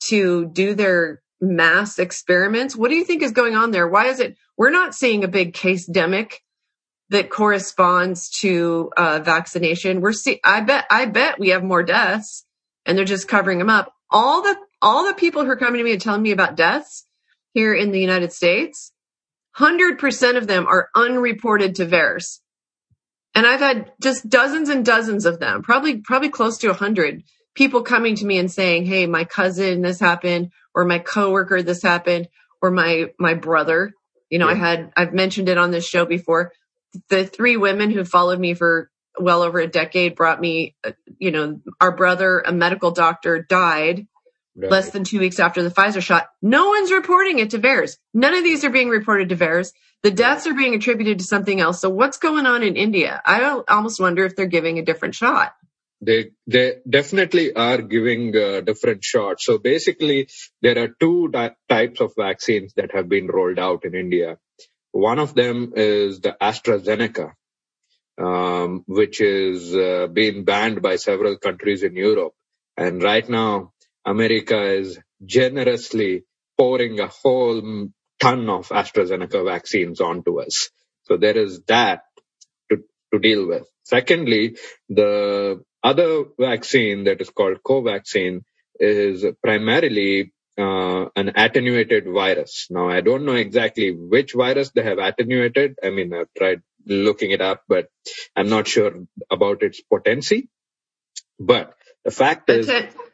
[0.10, 2.76] to do their mass experiments.
[2.76, 3.88] What do you think is going on there?
[3.88, 6.34] Why is it we're not seeing a big case demic
[7.10, 10.02] that corresponds to uh, vaccination?
[10.02, 12.46] We're see, I bet, I bet we have more deaths,
[12.86, 13.94] and they're just covering them up.
[14.10, 17.06] All the all the people who are coming to me and telling me about deaths
[17.54, 18.92] here in the United States,
[19.52, 22.40] hundred percent of them are unreported to VAERS.
[23.36, 27.24] And I've had just dozens and dozens of them, probably probably close to a hundred
[27.60, 31.84] people coming to me and saying, "Hey, my cousin, this happened," or "My coworker, this
[31.84, 32.30] happened,"
[32.62, 33.92] or "My my brother."
[34.30, 36.54] You know, I had I've mentioned it on this show before.
[37.10, 41.32] The three women who followed me for well over a decade brought me, uh, you
[41.32, 44.08] know, our brother, a medical doctor, died
[44.56, 44.72] Right.
[44.72, 46.28] less than two weeks after the Pfizer shot.
[46.42, 47.98] No one's reporting it to VAERS.
[48.14, 49.72] None of these are being reported to VAERS.
[50.04, 51.80] The deaths are being attributed to something else.
[51.80, 53.22] So what's going on in India?
[53.26, 55.54] I almost wonder if they're giving a different shot.
[56.02, 59.46] They they definitely are giving uh, different shots.
[59.46, 60.30] So basically,
[60.62, 64.38] there are two di- types of vaccines that have been rolled out in India.
[64.92, 67.34] One of them is the AstraZeneca,
[68.18, 72.34] um, which is uh, being banned by several countries in Europe,
[72.78, 73.74] and right now
[74.06, 76.24] America is generously
[76.58, 80.70] pouring a whole ton of AstraZeneca vaccines onto us.
[81.04, 82.04] So there is that
[82.70, 82.78] to,
[83.14, 83.68] to deal with.
[83.84, 84.58] Secondly,
[84.90, 88.44] the other vaccine that is called Covaxin
[88.80, 92.68] is primarily uh, an attenuated virus.
[92.70, 95.78] Now, I don't know exactly which virus they have attenuated.
[95.84, 97.88] I mean, I've tried looking it up, but
[98.36, 98.92] I'm not sure
[99.32, 100.50] about its potency.
[101.40, 102.70] But the fact is,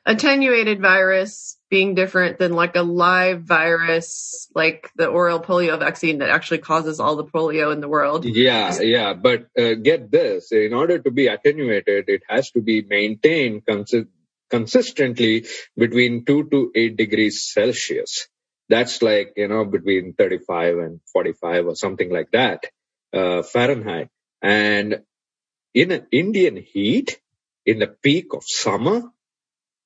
[0.05, 6.29] attenuated virus being different than like a live virus, like the oral polio vaccine that
[6.29, 8.25] actually causes all the polio in the world.
[8.25, 12.83] Yeah, yeah, but uh, get this: in order to be attenuated, it has to be
[12.83, 14.07] maintained consi-
[14.49, 18.27] consistently between two to eight degrees Celsius.
[18.69, 22.65] That's like you know between 35 and 45 or something like that
[23.15, 24.09] uh, Fahrenheit.
[24.41, 25.01] And
[25.73, 27.19] in an Indian heat,
[27.65, 29.03] in the peak of summer,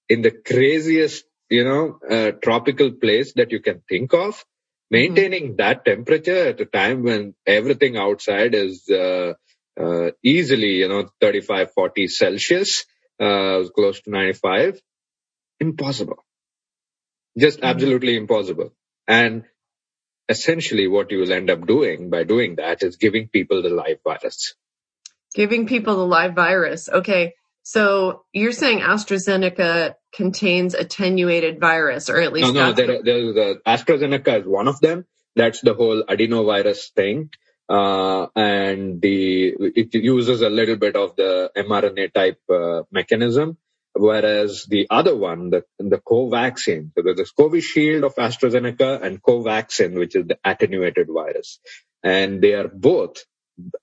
[0.10, 4.46] in the craziest you know uh, tropical place that you can think of,
[4.92, 9.34] maintaining that temperature at a time when everything outside is uh,
[9.80, 12.86] uh, easily, you know, 35, 40 Celsius,
[13.20, 14.82] uh, close to 95,
[15.60, 16.26] impossible.
[17.38, 17.70] Just Mhm.
[17.70, 18.74] absolutely impossible.
[19.08, 19.46] And
[20.28, 24.00] essentially what you will end up doing by doing that is giving people the live
[24.04, 24.56] virus.
[25.34, 26.90] Giving people the live virus.
[26.90, 27.36] Okay.
[27.70, 33.62] So you're saying AstraZeneca contains attenuated virus, or at least No, no, there, there's the
[33.64, 35.06] AstraZeneca is one of them.
[35.36, 37.30] That's the whole adenovirus thing.
[37.70, 43.58] Uh, and the, it uses a little bit of the mRNA type, uh, mechanism.
[43.94, 50.16] Whereas the other one, the, the Covaxin, so there's Covishield of AstraZeneca and Covaxin, which
[50.16, 51.60] is the attenuated virus.
[52.02, 53.26] And they are both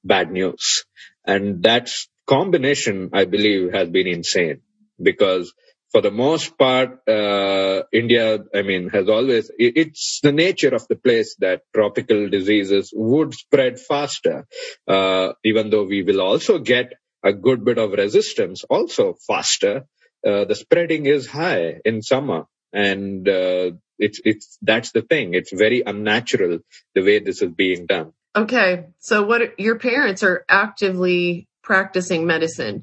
[0.03, 0.85] bad news.
[1.25, 4.61] And that's combination, I believe, has been insane
[5.01, 5.53] because
[5.93, 10.97] for the most part, uh, India, I mean, has always, it's the nature of the
[10.97, 14.47] place that tropical diseases would spread faster,
[14.89, 16.93] uh, even though we will also get
[17.25, 19.87] a good bit of resistance also faster.
[20.27, 25.33] Uh, the spreading is high in summer and, uh, it's, it's, that's the thing.
[25.33, 26.59] It's very unnatural
[26.95, 28.13] the way this is being done.
[28.35, 28.89] Okay.
[28.99, 32.77] So what your parents are actively practicing medicine.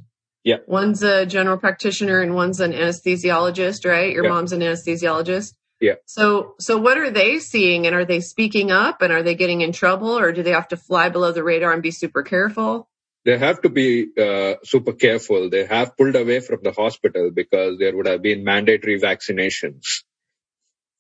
[0.43, 0.57] Yeah.
[0.67, 4.11] One's a general practitioner and one's an anesthesiologist, right?
[4.13, 4.33] Your Yeah.
[4.33, 5.53] mom's an anesthesiologist.
[5.79, 5.95] Yeah.
[6.05, 9.61] So so what are they seeing and are they speaking up and are they getting
[9.61, 12.89] in trouble or do they have to fly below the radar and be super careful?
[13.25, 13.89] they have to be
[14.25, 15.49] uh, super careful.
[15.49, 19.83] They have pulled away from the hospital because there would have been mandatory vaccinations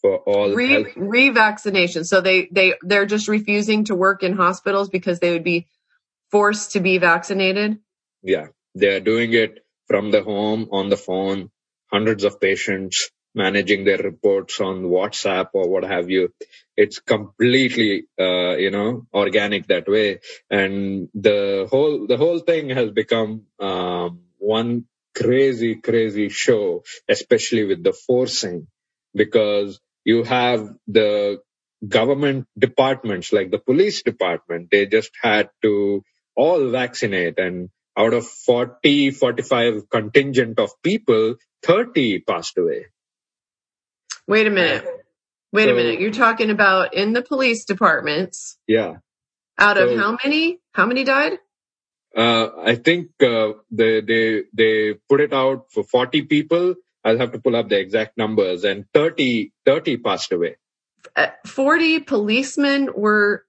[0.01, 0.95] for all Re health.
[1.17, 2.05] revaccination.
[2.11, 5.67] So they they they're just refusing to work in hospitals because they would be
[6.33, 7.77] forced to be vaccinated.
[8.23, 11.49] Yeah, they are doing it from the home on the phone.
[11.91, 16.29] Hundreds of patients managing their reports on WhatsApp or what have you.
[16.75, 20.19] It's completely, uh, you know, organic that way.
[20.49, 27.83] And the whole, the whole thing has become, um, one crazy, crazy show, especially with
[27.83, 28.67] the forcing
[29.13, 31.41] because you have the
[31.87, 36.03] government departments like the police department, they just had to
[36.35, 42.87] all vaccinate and out of 40, 45 contingent of people, 30 passed away.
[44.27, 44.85] Wait a minute.
[45.51, 45.99] Wait so, a minute.
[45.99, 48.57] You're talking about in the police departments.
[48.67, 48.95] Yeah.
[49.59, 50.59] Out of so, how many?
[50.71, 51.37] How many died?
[52.15, 56.75] Uh, I think uh, they they they put it out for 40 people.
[57.03, 60.55] I'll have to pull up the exact numbers, and 30 30 passed away.
[61.15, 63.45] Uh, 40 policemen were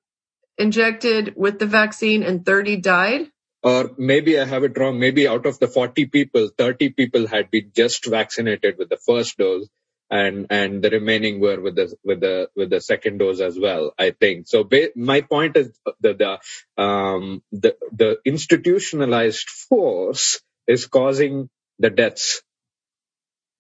[0.59, 3.31] injected with the vaccine, and 30 died.
[3.63, 4.99] Or maybe I have it wrong.
[4.99, 9.39] Maybe out of the 40 people, 30 people had been just vaccinated with the first
[9.39, 9.67] dose,
[10.11, 13.95] and and the remaining were with the with the with the second dose as well.
[13.99, 14.65] I think so.
[14.65, 22.43] Ba- my point is that the um, the the institutionalized force is causing the deaths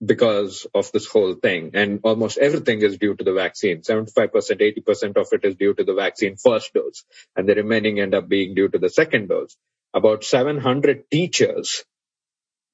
[0.04, 3.82] because of this whole thing, and almost everything is due to the vaccine.
[3.82, 7.04] Seventy-five percent, eighty percent of it is due to the vaccine first dose,
[7.36, 9.56] and the remaining end up being due to the second dose.
[9.94, 11.84] About 700 teachers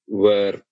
[0.09, 0.63] were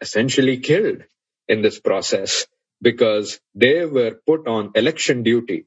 [0.00, 1.02] essentially killed
[1.48, 2.46] in this process
[2.82, 5.66] because they were put on election duty.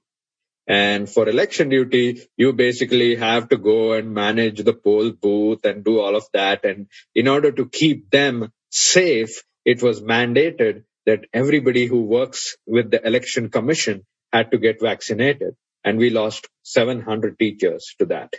[0.67, 5.83] And for election duty, you basically have to go and manage the poll booth and
[5.83, 6.65] do all of that.
[6.65, 12.89] And in order to keep them safe, it was mandated that everybody who works with
[12.91, 15.55] the election commission had to get vaccinated.
[15.83, 18.33] And we lost 700 teachers to that.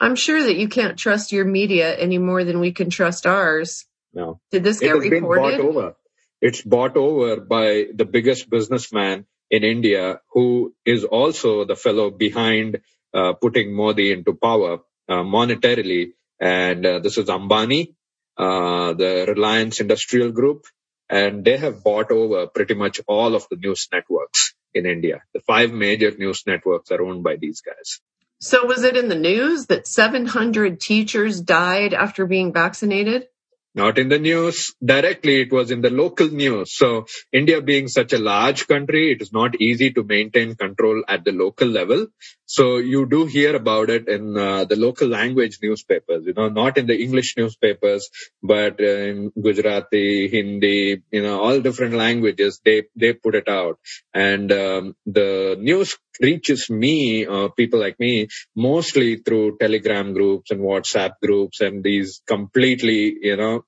[0.00, 3.84] I'm sure that you can't trust your media any more than we can trust ours.
[4.14, 4.40] No.
[4.50, 5.58] Did this get it reported?
[5.58, 5.94] Been bought over
[6.40, 12.80] it's bought over by the biggest businessman in India, who is also the fellow behind
[13.14, 16.12] uh, putting Modi into power uh, monetarily.
[16.40, 17.94] And uh, this is Ambani,
[18.38, 20.66] Uh, the Reliance Industrial Group,
[21.10, 25.22] and they have bought over pretty much all of the news networks in India.
[25.34, 28.00] The five major news networks are owned by these guys.
[28.40, 33.26] So was it in the news that 700 teachers died after being vaccinated?
[33.74, 35.40] Not in the news directly.
[35.42, 36.76] It was in the local news.
[36.76, 41.24] So India being such a large country, it is not easy to maintain control at
[41.24, 42.06] the local level.
[42.46, 46.78] So you do hear about it in uh, the local language newspapers, you know, not
[46.78, 48.08] in the English newspapers,
[48.42, 53.78] but in Gujarati, Hindi, you know, all different languages, they, they put it out.
[54.14, 60.60] And um, the news reaches me, uh, people like me, mostly through Telegram groups and
[60.60, 63.58] WhatsApp groups and these completely, you know, uh,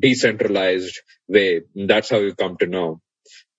[0.00, 1.62] decentralized way.
[1.74, 3.00] That's how you come to know.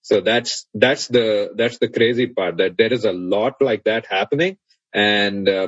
[0.02, 4.08] So that's that's the that's the crazy part that there is a lot like that
[4.08, 4.58] happening,
[4.94, 5.68] and uh,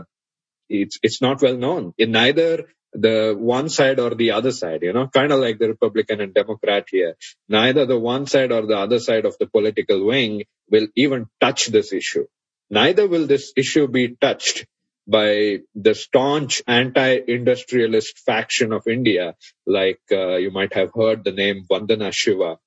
[0.70, 4.94] it's it's not well known in neither the one side or the other side, you
[4.94, 7.16] know, kind of like the Republican and Democrat here.
[7.50, 11.68] Neither the one side or the other side of the political wing will even touch
[11.68, 12.26] this issue.
[12.70, 14.66] Neither will this issue be touched
[15.08, 19.36] by the staunch anti-industrialist faction of India,
[19.66, 22.58] like uh, you might have heard the name Vandana Shiva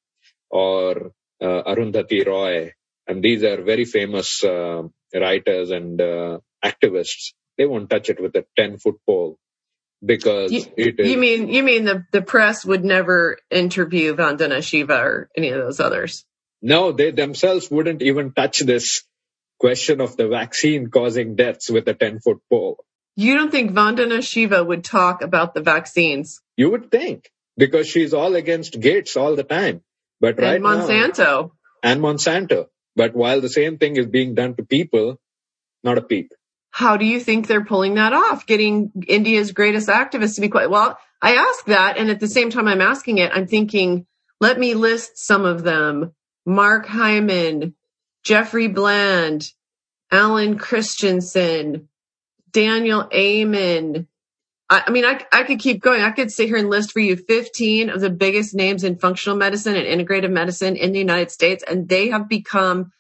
[0.51, 2.73] or uh, Arundhati Roy.
[3.07, 4.83] And these are very famous uh,
[5.15, 7.33] writers and uh, activists.
[7.57, 9.39] They won't touch it with a 10 foot pole
[10.05, 15.31] because you, you mean you mean the the press would never interview Vandana Shiva or
[15.37, 16.27] any of those others?
[16.61, 19.05] No, they themselves wouldn't even touch this
[19.59, 22.85] question of the vaccine causing deaths with a 10 foot pole.
[23.15, 26.41] You don't think Vandana Shiva would talk about the vaccines?
[26.57, 29.83] You would think because she's all against Gates all the time.
[30.21, 31.19] But right and Monsanto.
[31.19, 32.67] Now, and Monsanto.
[32.95, 35.19] But while the same thing is being done to people,
[35.83, 36.33] not a peep
[36.77, 38.45] how do you think they're pulling that off?
[38.45, 40.69] Getting India's greatest activists to be quiet.
[40.69, 41.97] Well, I ask that.
[41.97, 44.05] And at the same time I'm asking it, I'm thinking,
[44.43, 46.15] let me list some of them.
[46.45, 47.75] Mark Hyman,
[48.27, 49.53] Jeffrey Bland,
[50.11, 51.89] Alan Christianson,
[52.51, 54.09] Daniel Amen.
[54.69, 56.03] I, I mean, I, I could keep going.
[56.03, 59.39] I could sit here and list for you 15 of the biggest names in functional
[59.39, 62.91] medicine and integrative medicine in the United States, and they have become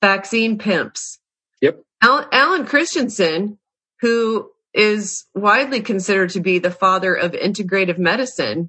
[0.00, 1.20] vaccine pimps.
[1.60, 1.80] Yep.
[2.02, 3.60] Alan Christianson,
[4.00, 8.68] who is widely considered to be the father of integrative medicine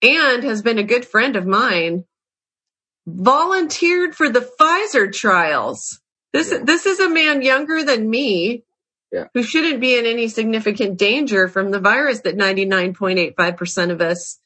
[0.00, 2.06] and has been a good friend of mine,
[3.06, 6.00] volunteered for the Pfizer trials.
[6.32, 6.58] This, yeah.
[6.62, 8.64] this is a man younger than me
[9.12, 9.26] yeah.
[9.34, 14.38] who shouldn't be in any significant danger from the virus that 99.85% of us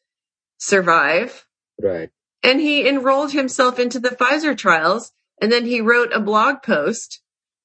[0.58, 1.46] survive.
[1.80, 2.10] Right.
[2.42, 7.20] And he enrolled himself into the Pfizer trials and then he wrote a blog post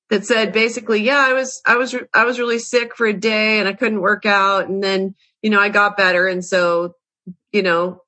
[0.09, 3.59] that said basically, yeah, I was, I was, I was really sick for a day
[3.59, 4.67] and I couldn't work out.
[4.67, 6.27] And then, you know, I got better.
[6.27, 6.95] And so,
[7.51, 8.01] you know,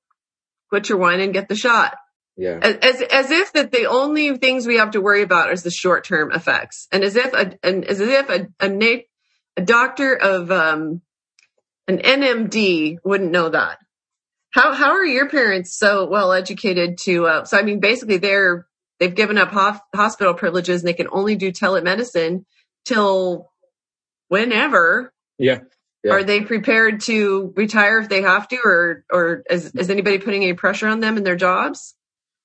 [0.69, 1.95] quit your wine and get the shot.
[2.37, 2.59] Yeah.
[2.61, 6.05] As, as if that the only things we have to worry about is the short
[6.05, 6.87] term effects.
[6.91, 9.05] And as if a, and as if a, a,
[9.57, 11.01] a doctor of, um,
[11.87, 13.79] an NMD wouldn't know that.
[14.51, 18.65] How, how are your parents so well educated to, uh, so I mean, basically they're,
[18.99, 22.45] they've given up hof- hospital privileges and they can only do telemedicine
[22.85, 23.51] till
[24.29, 25.13] whenever.
[25.37, 25.59] Yeah.
[26.03, 26.13] Yeah.
[26.13, 30.41] Are they prepared to retire if they have to, or or is, is anybody putting
[30.41, 31.95] any pressure on them in their jobs?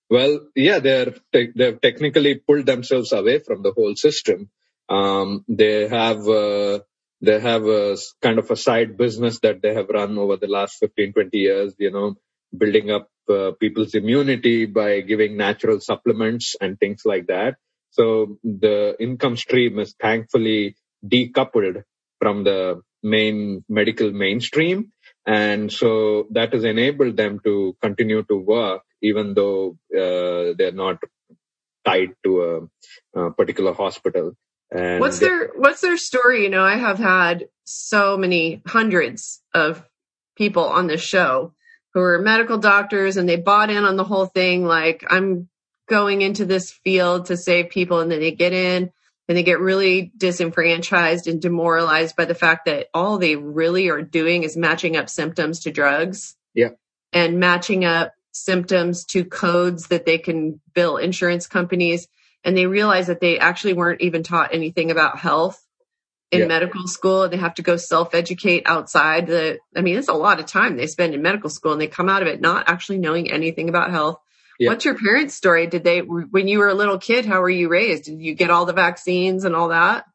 [0.09, 4.51] Well, yeah, they're te- they've technically pulled themselves away from the whole system.
[4.89, 6.81] Um, they have uh,
[7.21, 10.77] they have a kind of a side business that they have run over the last
[10.79, 11.75] 15, 20 years.
[11.79, 12.15] You know,
[12.57, 17.57] building up uh, people's immunity by giving natural supplements and things like that.
[17.91, 21.83] So the income stream is thankfully decoupled
[22.21, 24.93] from the main medical mainstream.
[25.27, 30.99] And so that has enabled them to continue to work even though uh, they're not
[31.85, 32.69] tied to
[33.15, 34.33] a, a particular hospital.
[34.71, 36.43] And what's their what's their story?
[36.43, 39.85] You know, I have had so many hundreds of
[40.37, 41.53] people on this show
[41.95, 45.49] who are medical doctors and they bought in on the whole thing like I'm
[45.89, 48.91] going into this field to save people and then they get in
[49.29, 54.03] and they get really disenfranchised and demoralized by the fact that all they really are
[54.03, 56.37] doing is matching up symptoms to drugs.
[56.55, 56.71] Yeah.
[57.13, 62.07] And matching up symptoms to codes that they can bill insurance companies.
[62.45, 65.61] And they realize that they actually weren't even taught anything about health
[66.31, 66.47] in yeah.
[66.47, 67.25] medical school.
[67.25, 70.47] And they have to go self educate outside the, I mean, it's a lot of
[70.47, 73.31] time they spend in medical school and they come out of it not actually knowing
[73.31, 74.21] anything about health
[74.59, 74.71] yeah.
[74.71, 75.67] What's your parents' story?
[75.67, 78.05] Did they, when you were a little kid, how were you raised?
[78.05, 80.07] Did you get all the vaccines and all that?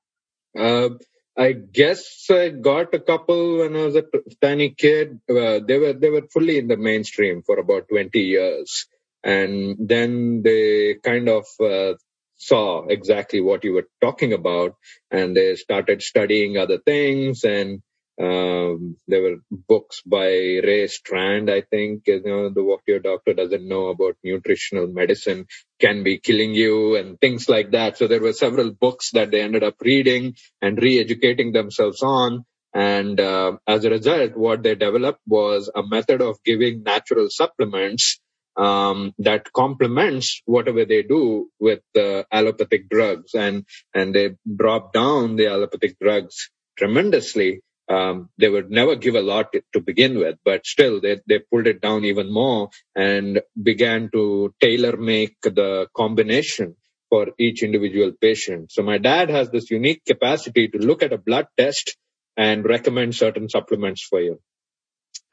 [0.57, 0.89] Uh,
[1.37, 4.03] I guess I got a couple when I was a
[4.41, 5.19] tiny kid.
[5.29, 8.85] Uh, they were they were fully in the mainstream for about 20 years,
[9.23, 11.93] and then they kind of uh,
[12.35, 14.75] saw exactly what you were talking about,
[15.09, 17.81] and they started studying other things and
[18.21, 23.33] um, there were books by Ray Strand, I think, you know, the what your doctor
[23.33, 25.47] doesn't know about nutritional medicine
[25.79, 27.97] can be killing you and things like that.
[27.97, 32.45] So there were several books that they ended up reading and re-educating themselves on.
[32.75, 38.19] And uh, as a result, what they developed was a method of giving natural supplements
[38.55, 45.37] um, that complements whatever they do with uh, allopathic drugs, and and they drop down
[45.37, 47.61] the allopathic drugs tremendously
[47.91, 51.67] um, they would never give a lot to begin with, but still they, they pulled
[51.67, 56.75] it down even more and began to tailor make the combination
[57.09, 58.71] for each individual patient.
[58.71, 61.97] So my dad has this unique capacity to look at a blood test
[62.37, 64.39] and recommend certain supplements for you.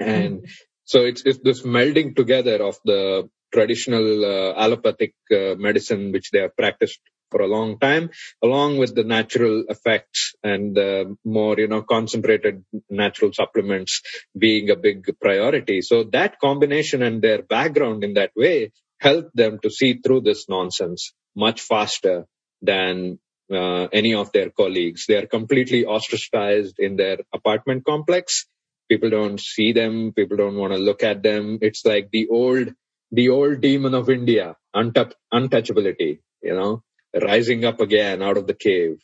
[0.01, 0.47] And mm-hmm.
[0.85, 6.41] so it's, it's this melding together of the traditional uh, allopathic uh, medicine, which they
[6.41, 7.01] have practiced
[7.31, 8.11] for a long time,
[8.43, 14.03] along with the natural effects and the more, you know, concentrated natural supplements
[14.37, 15.83] being a big priority.
[15.83, 20.49] So that combination and their background in that way helped them to see through this
[20.49, 22.26] nonsense much faster
[22.62, 23.18] than
[23.53, 25.07] uh, any of their colleagues.
[25.07, 28.47] They are completely ostracized in their apartment complex.
[28.91, 30.12] People don't see them.
[30.12, 31.59] People don't want to look at them.
[31.61, 32.72] It's like the old,
[33.12, 36.83] the old demon of India, untouchability, you know,
[37.15, 39.03] rising up again out of the cave.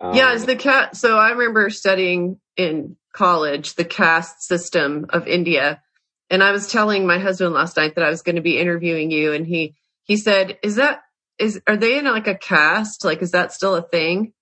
[0.00, 0.96] Um, yeah, as the cat.
[0.96, 5.82] So I remember studying in college the caste system of India,
[6.30, 9.10] and I was telling my husband last night that I was going to be interviewing
[9.10, 11.02] you, and he he said, "Is that
[11.38, 13.04] is are they in like a caste?
[13.04, 14.32] Like, is that still a thing?"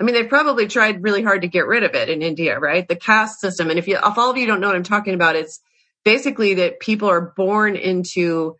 [0.00, 2.86] I mean, they've probably tried really hard to get rid of it in India, right?
[2.86, 3.70] The caste system.
[3.70, 5.60] And if you, if all of you don't know what I'm talking about, it's
[6.04, 8.56] basically that people are born into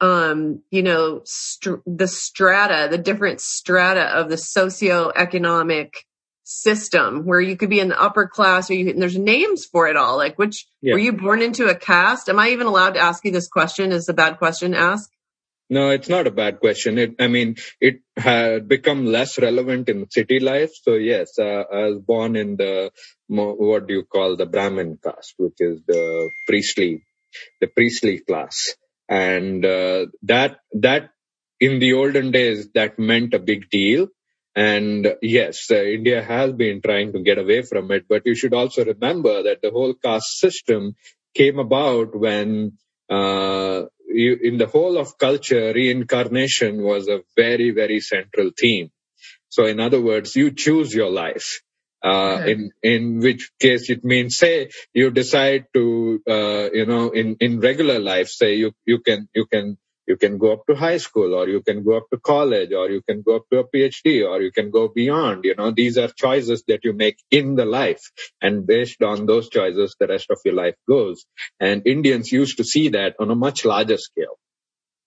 [0.00, 5.94] um, you know, str- the strata, the different strata of the socioeconomic
[6.44, 9.88] system where you could be in the upper class or you, and there's names for
[9.88, 10.16] it all.
[10.16, 10.94] Like which, yeah.
[10.94, 12.28] were you born into a caste?
[12.28, 13.92] Am I even allowed to ask you this question?
[13.92, 15.10] Is a bad question to ask?
[15.68, 16.96] No, it's not a bad question.
[16.96, 20.70] It, I mean, it had become less relevant in city life.
[20.80, 22.92] So yes, uh, I was born in the,
[23.26, 27.02] what do you call the Brahmin caste, which is the priestly,
[27.60, 28.76] the priestly class
[29.08, 31.10] and uh, that that
[31.60, 34.08] in the olden days that meant a big deal.
[34.54, 38.06] And yes uh, india has been trying to get away from it.
[38.08, 40.96] But you should also remember that the whole caste system
[41.34, 42.78] came about when
[43.10, 48.90] uh, you, in the whole of culture reincarnation was a very very central theme.
[49.50, 51.60] So in other words you choose your life
[52.02, 57.36] uh, in in which case it means say you decide to uh, you know in
[57.40, 59.76] in regular life say you you can you can
[60.06, 62.88] You can go up to high school or you can go up to college or
[62.90, 65.44] you can go up to a PhD or you can go beyond.
[65.44, 69.48] You know, these are choices that you make in the life and based on those
[69.48, 71.24] choices, the rest of your life goes.
[71.58, 74.38] And Indians used to see that on a much larger scale.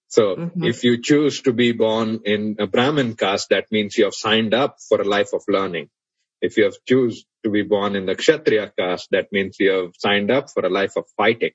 [0.08, 0.64] So mm-hmm.
[0.64, 4.54] if you choose to be born in a Brahmin caste, that means you have signed
[4.54, 5.90] up for a life of learning.
[6.42, 9.92] If you have choose to be born in the Kshatriya caste, that means you have
[9.98, 11.52] signed up for a life of fighting.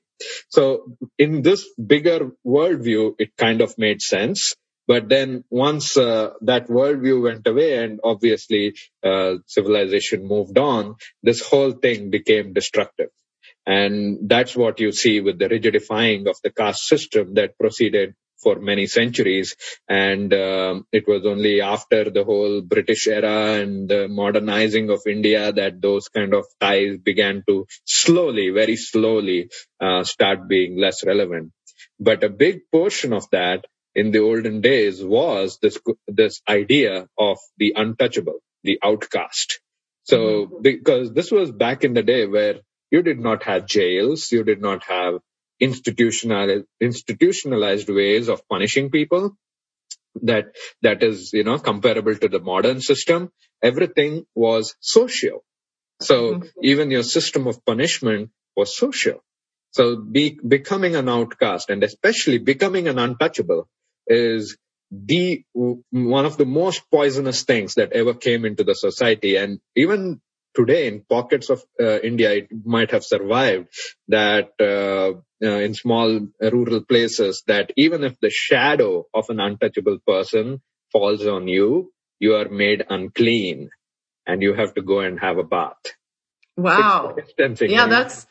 [0.49, 4.55] So in this bigger worldview, it kind of made sense.
[4.87, 11.41] But then once uh, that worldview went away and obviously uh, civilization moved on, this
[11.41, 13.09] whole thing became destructive.
[13.65, 18.59] And that's what you see with the rigidifying of the caste system that proceeded for
[18.59, 19.55] many centuries.
[19.87, 25.51] And um, it was only after the whole British era and the modernizing of India
[25.51, 31.51] that those kind of ties began to slowly, very slowly, uh, start being less relevant.
[31.99, 37.37] But a big portion of that in the olden days was this this idea of
[37.57, 39.61] the untouchable, the outcast.
[40.03, 40.61] So mm-hmm.
[40.61, 42.55] because this was back in the day where
[42.91, 45.19] you did not have jails, you did not have
[45.59, 49.35] institutional institutionalized ways of punishing people
[50.21, 50.47] that
[50.81, 53.31] that is you know comparable to the modern system
[53.61, 55.43] everything was social
[56.01, 56.47] so mm-hmm.
[56.61, 59.21] even your system of punishment was social
[59.71, 63.67] so be, becoming an outcast and especially becoming an untouchable
[64.07, 64.57] is
[64.91, 69.35] the one of the most poisonous things that ever came into the society.
[69.35, 70.21] And even
[70.55, 73.67] today in pockets of uh, India, it might have survived
[74.07, 79.99] that uh, uh, in small rural places that even if the shadow of an untouchable
[80.07, 83.69] person falls on you, you are made unclean
[84.25, 85.77] and you have to go and have a bath.
[86.57, 87.15] Wow.
[87.61, 88.25] Yeah, that's,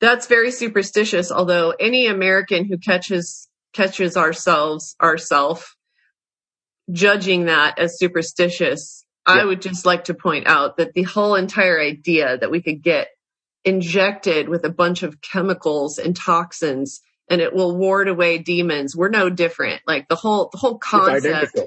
[0.00, 1.30] that's very superstitious.
[1.30, 5.76] Although any American who catches, catches ourselves, ourself
[6.90, 11.80] judging that as superstitious I would just like to point out that the whole entire
[11.80, 13.08] idea that we could get
[13.64, 17.00] injected with a bunch of chemicals and toxins
[17.30, 18.96] and it will ward away demons.
[18.96, 19.82] We're no different.
[19.86, 21.58] Like the whole, the whole concept.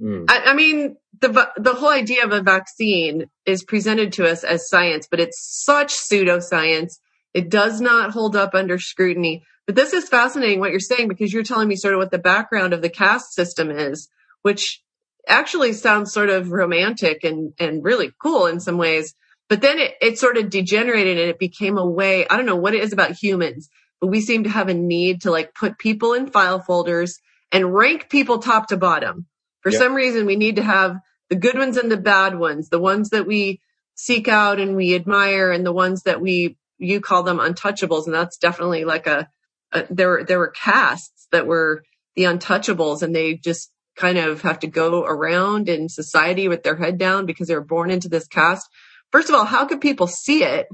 [0.00, 0.26] Mm.
[0.28, 4.68] I, I, mean, the, the whole idea of a vaccine is presented to us as
[4.68, 6.98] science, but it's such pseudoscience.
[7.34, 9.44] It does not hold up under scrutiny.
[9.66, 12.18] But this is fascinating what you're saying because you're telling me sort of what the
[12.18, 14.08] background of the caste system is,
[14.42, 14.82] which
[15.26, 19.14] actually sounds sort of romantic and, and really cool in some ways.
[19.48, 22.56] But then it, it sort of degenerated and it became a way, I don't know
[22.56, 23.68] what it is about humans,
[24.00, 27.18] but we seem to have a need to like put people in file folders
[27.52, 29.26] and rank people top to bottom.
[29.62, 30.96] For some reason, we need to have
[31.28, 33.60] the good ones and the bad ones, the ones that we
[33.94, 38.06] seek out and we admire and the ones that we, you call them untouchables.
[38.06, 39.28] And that's definitely like a,
[39.72, 41.82] a there, there were castes that were
[42.16, 46.76] the untouchables and they just kind of have to go around in society with their
[46.76, 48.68] head down because they were born into this caste.
[49.12, 50.68] First of all, how could people see it?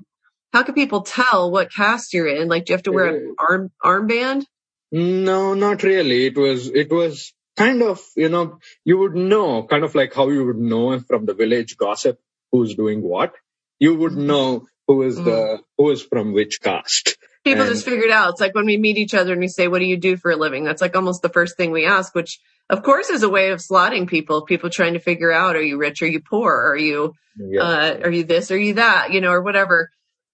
[0.53, 2.49] How could people tell what caste you're in?
[2.49, 4.45] Like, do you have to wear an arm armband?
[4.93, 6.27] No, not really.
[6.27, 10.29] It was it was kind of you know you would know kind of like how
[10.29, 12.19] you would know from the village gossip
[12.53, 13.35] who's doing what.
[13.79, 14.27] You would mm-hmm.
[14.27, 15.25] know who is mm.
[15.25, 15.63] the mm-hmm.
[15.77, 17.17] who is from which caste.
[17.47, 18.31] People and, just figure it out.
[18.31, 20.33] It's like when we meet each other and we say, "What do you do for
[20.33, 23.29] a living?" That's like almost the first thing we ask, which of course is a
[23.29, 26.53] way of slotting people people trying to figure out are you rich are you poor
[26.53, 27.63] are you yeah.
[27.63, 29.91] uh, are you this are you that you know or whatever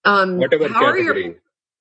[0.07, 1.07] um whatever how category.
[1.07, 1.35] are your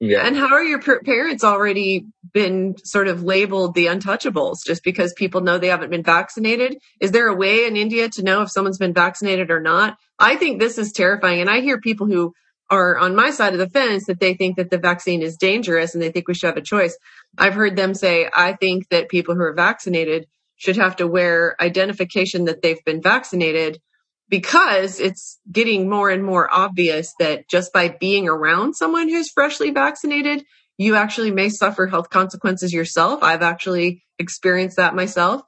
[0.03, 0.25] yeah.
[0.25, 5.41] And how are your parents already been sort of labeled the untouchables just because people
[5.41, 6.79] know they haven't been vaccinated?
[6.99, 9.97] Is there a way in India to know if someone's been vaccinated or not?
[10.17, 11.39] I think this is terrifying.
[11.39, 12.34] And I hear people who
[12.72, 15.93] are on my side of the fence that they think that the vaccine is dangerous
[15.93, 16.97] and they think we should have a choice.
[17.38, 21.61] I've heard them say, I think that people who are vaccinated should have to wear
[21.61, 23.82] identification that they've been vaccinated
[24.30, 29.72] because it's getting more and more obvious that just by being around someone who's freshly
[29.72, 30.45] vaccinated,
[30.78, 33.22] you actually may suffer health consequences yourself.
[33.22, 35.41] I've actually experienced that myself.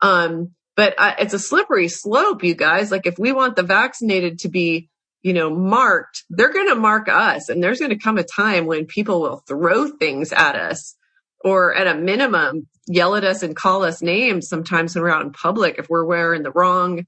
[0.00, 2.92] Um, but I, it's a slippery slope, you guys.
[2.92, 4.88] Like if we want the vaccinated to be
[5.22, 7.48] you know, marked, they're going to mark us.
[7.48, 10.96] And there's going to come a time when people will throw things at us
[11.44, 15.22] or at a minimum, yell at us and call us names sometimes when we're out
[15.22, 17.04] in public if we're wearing the wrong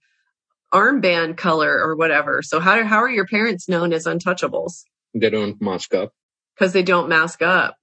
[0.72, 2.42] armband color or whatever.
[2.42, 4.84] So how, how are your parents known as untouchables?
[5.14, 6.12] They don't mask up.
[6.54, 7.76] Because they don't mask up.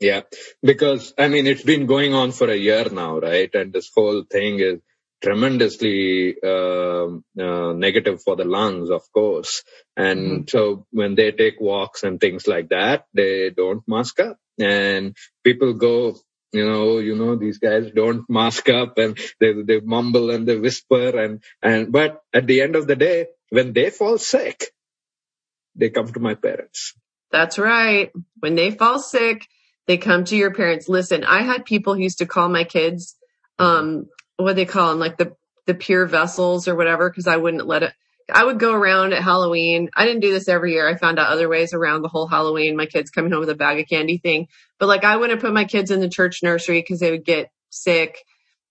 [0.00, 0.22] Yeah.
[0.62, 3.52] Because, I mean, it's been going on for a year now, right?
[3.54, 4.80] And this whole thing is,
[5.22, 7.06] tremendously uh,
[7.40, 9.62] uh, negative for the lungs, of course.
[9.96, 10.48] And mm-hmm.
[10.48, 14.38] so when they take walks and things like that, they don't mask up.
[14.58, 16.16] And people go
[16.52, 20.56] You know, you know, these guys don't mask up and they, they mumble and they
[20.56, 24.72] whisper and, and, but at the end of the day, when they fall sick,
[25.74, 26.94] they come to my parents.
[27.30, 28.10] That's right.
[28.40, 29.46] When they fall sick,
[29.86, 30.88] they come to your parents.
[30.88, 33.16] Listen, I had people who used to call my kids,
[33.58, 34.06] um,
[34.38, 35.36] what they call them, like the,
[35.66, 37.92] the pure vessels or whatever, because I wouldn't let it,
[38.32, 39.90] I would go around at Halloween.
[39.94, 40.88] I didn't do this every year.
[40.88, 43.54] I found out other ways around the whole Halloween, my kids coming home with a
[43.54, 44.48] bag of candy thing.
[44.78, 47.50] But like I wouldn't put my kids in the church nursery because they would get
[47.70, 48.18] sick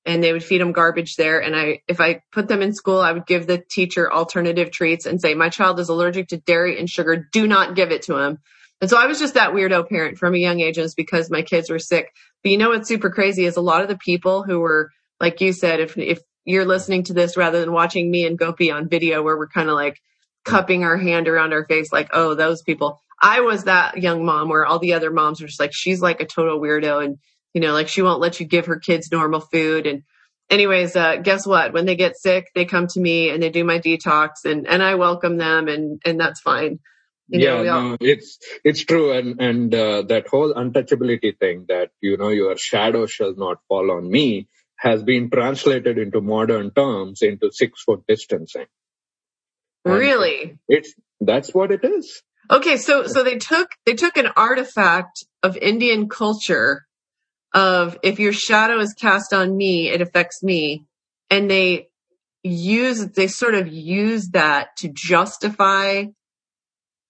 [0.05, 1.41] and they would feed them garbage there.
[1.41, 5.05] And I, if I put them in school, I would give the teacher alternative treats
[5.05, 7.28] and say, my child is allergic to dairy and sugar.
[7.32, 8.38] Do not give it to him.
[8.80, 10.78] And so I was just that weirdo parent from a young age.
[10.78, 12.13] And it's because my kids were sick.
[12.43, 15.41] But you know what's super crazy is a lot of the people who were, like
[15.41, 18.89] you said, if, if you're listening to this rather than watching me and Gopi on
[18.89, 19.99] video where we're kind of like
[20.45, 23.01] cupping our hand around our face, like, oh, those people.
[23.22, 26.22] I was that young mom where all the other moms were just like, she's like
[26.22, 27.03] a total weirdo.
[27.03, 27.18] And,
[27.53, 29.88] you know, like she won't let you give her kids normal food.
[29.88, 30.03] And
[30.49, 31.74] anyways, uh, guess what?
[31.74, 34.84] When they get sick, they come to me and they do my detox and, and
[34.84, 36.80] I welcome them and, and that's fine.
[37.30, 37.82] You yeah, know, all...
[37.82, 42.55] no, it's it's true, and and uh, that whole untouchability thing that you know your
[42.55, 44.47] shadow shall not fall on me
[44.78, 48.67] has been translated into modern terms into six foot distancing.
[49.84, 50.57] Really?
[50.67, 52.21] It's, that's what it is.
[52.49, 52.78] Okay.
[52.78, 56.86] So, so they took, they took an artifact of Indian culture
[57.53, 60.86] of if your shadow is cast on me, it affects me.
[61.30, 61.89] And they
[62.43, 66.05] use, they sort of use that to justify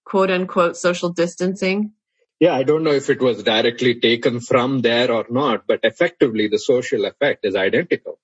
[0.06, 1.92] quote unquote social distancing
[2.40, 6.48] yeah, I don't know if it was directly taken from there or not, but effectively
[6.48, 8.20] the social effect is identical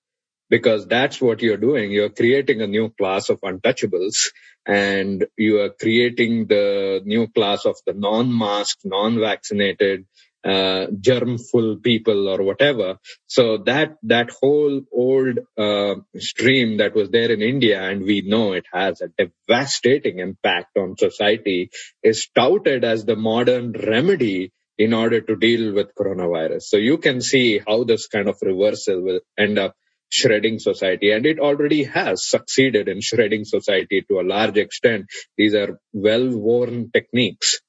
[0.50, 1.90] because that's what you're doing.
[1.90, 4.30] You're creating a new class of untouchables
[4.66, 10.06] and you are creating the new class of the non-masked, non-vaccinated,
[10.44, 12.98] uh, germful people or whatever.
[13.26, 18.52] So that, that whole old, uh, stream that was there in India and we know
[18.52, 21.70] it has a devastating impact on society
[22.02, 26.62] is touted as the modern remedy in order to deal with coronavirus.
[26.62, 29.74] So you can see how this kind of reversal will end up
[30.08, 35.06] shredding society and it already has succeeded in shredding society to a large extent.
[35.36, 37.60] These are well worn techniques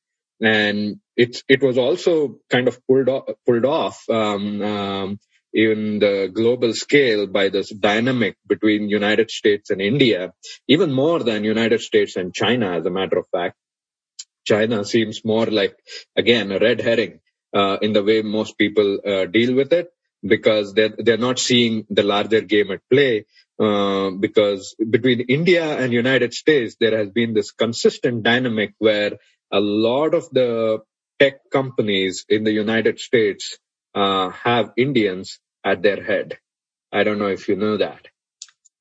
[0.41, 5.20] and it it was also kind of pulled off, pulled off um, um,
[5.53, 10.34] in the global scale by this dynamic between United States and India,
[10.68, 13.55] even more than United States and China, as a matter of fact.
[14.45, 15.76] China seems more like
[16.16, 17.20] again a red herring
[17.53, 19.89] uh, in the way most people uh, deal with it
[20.22, 23.26] because they're they're not seeing the larger game at play.
[23.57, 29.13] Uh, because between India and United States, there has been this consistent dynamic where
[29.49, 30.80] a lot of the
[31.20, 33.57] tech companies in the United States
[33.93, 36.38] uh, have Indians at their head.
[36.91, 38.07] I don't know if you know that.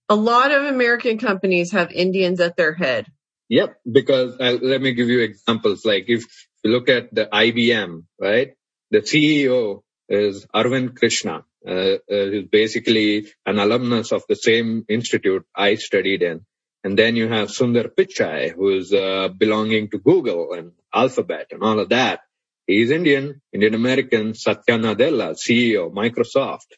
[0.09, 3.07] A lot of American companies have Indians at their head.
[3.49, 5.85] Yep, because uh, let me give you examples.
[5.85, 6.25] Like if
[6.63, 8.53] you look at the IBM, right?
[8.91, 15.45] The CEO is Arvind Krishna, uh, uh, who's basically an alumnus of the same institute
[15.55, 16.45] I studied in.
[16.83, 21.81] And then you have Sundar Pichai, who's uh, belonging to Google and Alphabet and all
[21.81, 22.21] of that.
[22.67, 26.69] He's Indian, Indian American, Satya Nadella, CEO, Microsoft.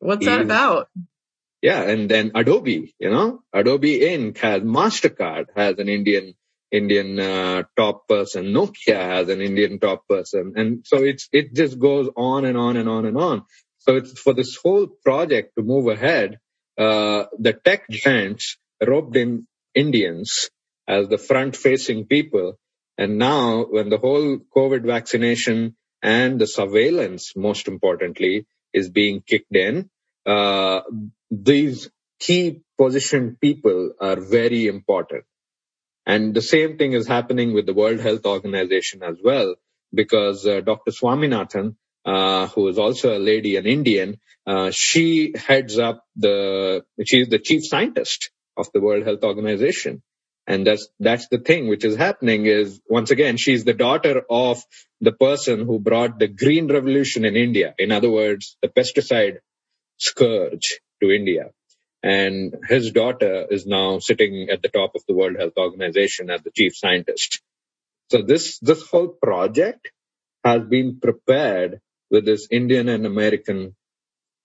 [0.00, 0.88] What's He's, that about?
[1.62, 4.38] Yeah, and then Adobe, you know, Adobe Inc.
[4.38, 6.34] has Mastercard has an Indian
[6.70, 8.46] Indian uh, top person.
[8.46, 12.76] Nokia has an Indian top person, and so it's it just goes on and on
[12.76, 13.42] and on and on.
[13.78, 16.38] So it's for this whole project to move ahead.
[16.76, 20.50] Uh, the tech giants roped in Indians
[20.86, 22.58] as the front facing people.
[22.98, 29.54] And now when the whole COVID vaccination and the surveillance, most importantly, is being kicked
[29.54, 29.90] in,
[30.24, 30.80] uh,
[31.30, 35.24] these key positioned people are very important.
[36.06, 39.56] And the same thing is happening with the World Health Organization as well,
[39.92, 40.92] because uh, Dr.
[40.92, 47.28] Swaminathan, uh, who is also a lady, an Indian, uh, she heads up the, she's
[47.28, 50.02] the chief scientist of the World Health Organization.
[50.46, 54.62] And that's, that's the thing which is happening is once again, she's the daughter of
[55.00, 57.74] the person who brought the green revolution in India.
[57.78, 59.38] In other words, the pesticide
[59.98, 61.50] scourge to India.
[62.02, 66.42] And his daughter is now sitting at the top of the World Health Organization as
[66.42, 67.42] the chief scientist.
[68.10, 69.90] So this, this whole project
[70.44, 71.80] has been prepared
[72.10, 73.74] with this Indian and American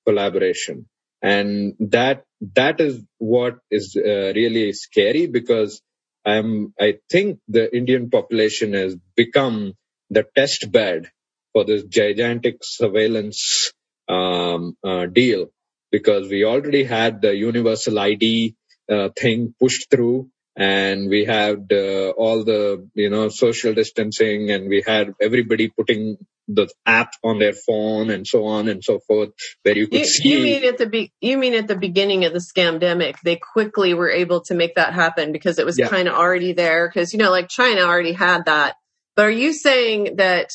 [0.08, 0.88] collaboration.
[1.22, 2.26] And that,
[2.56, 5.82] that is what is uh, really scary because
[6.26, 9.74] I'm, I think the Indian population has become
[10.09, 11.09] the test bed
[11.53, 13.74] for this gigantic surveillance
[14.07, 15.47] um, uh, deal
[15.91, 18.55] because we already had the universal ID
[18.89, 24.67] uh, thing pushed through and we had uh, all the you know social distancing and
[24.67, 26.17] we had everybody putting
[26.48, 29.30] the app on their phone and so on and so forth
[29.64, 32.26] where you could You, see you mean at the be- you mean at the beginning
[32.26, 35.88] of the scamdemic, they quickly were able to make that happen because it was Yeah.
[35.89, 36.88] kind of already there.
[36.89, 38.76] Because you know, like China already had that.
[39.16, 40.52] But are you saying that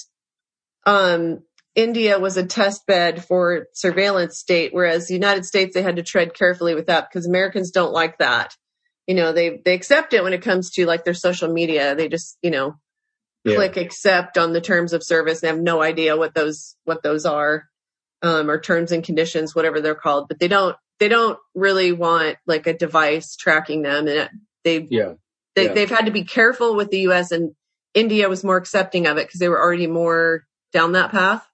[0.86, 1.40] um,
[1.74, 6.02] India was a test bed for surveillance state, whereas the United States they had to
[6.02, 8.54] tread carefully with that because Americans don't like that.
[9.06, 11.94] You know, they they accept it when it comes to like their social media.
[11.94, 12.76] They just you know
[13.46, 13.56] Yeah.
[13.56, 17.24] click accept on the terms of service and have no idea what those what those
[17.24, 17.64] are
[18.22, 22.36] um, or terms and conditions whatever they're called but they don't they don't really want
[22.46, 24.28] like a device tracking them and
[24.64, 25.12] they, yeah
[25.54, 25.72] they Yeah.
[25.74, 27.54] they've had to be careful with the US and
[27.94, 31.46] India was more accepting of it because they were already more down that path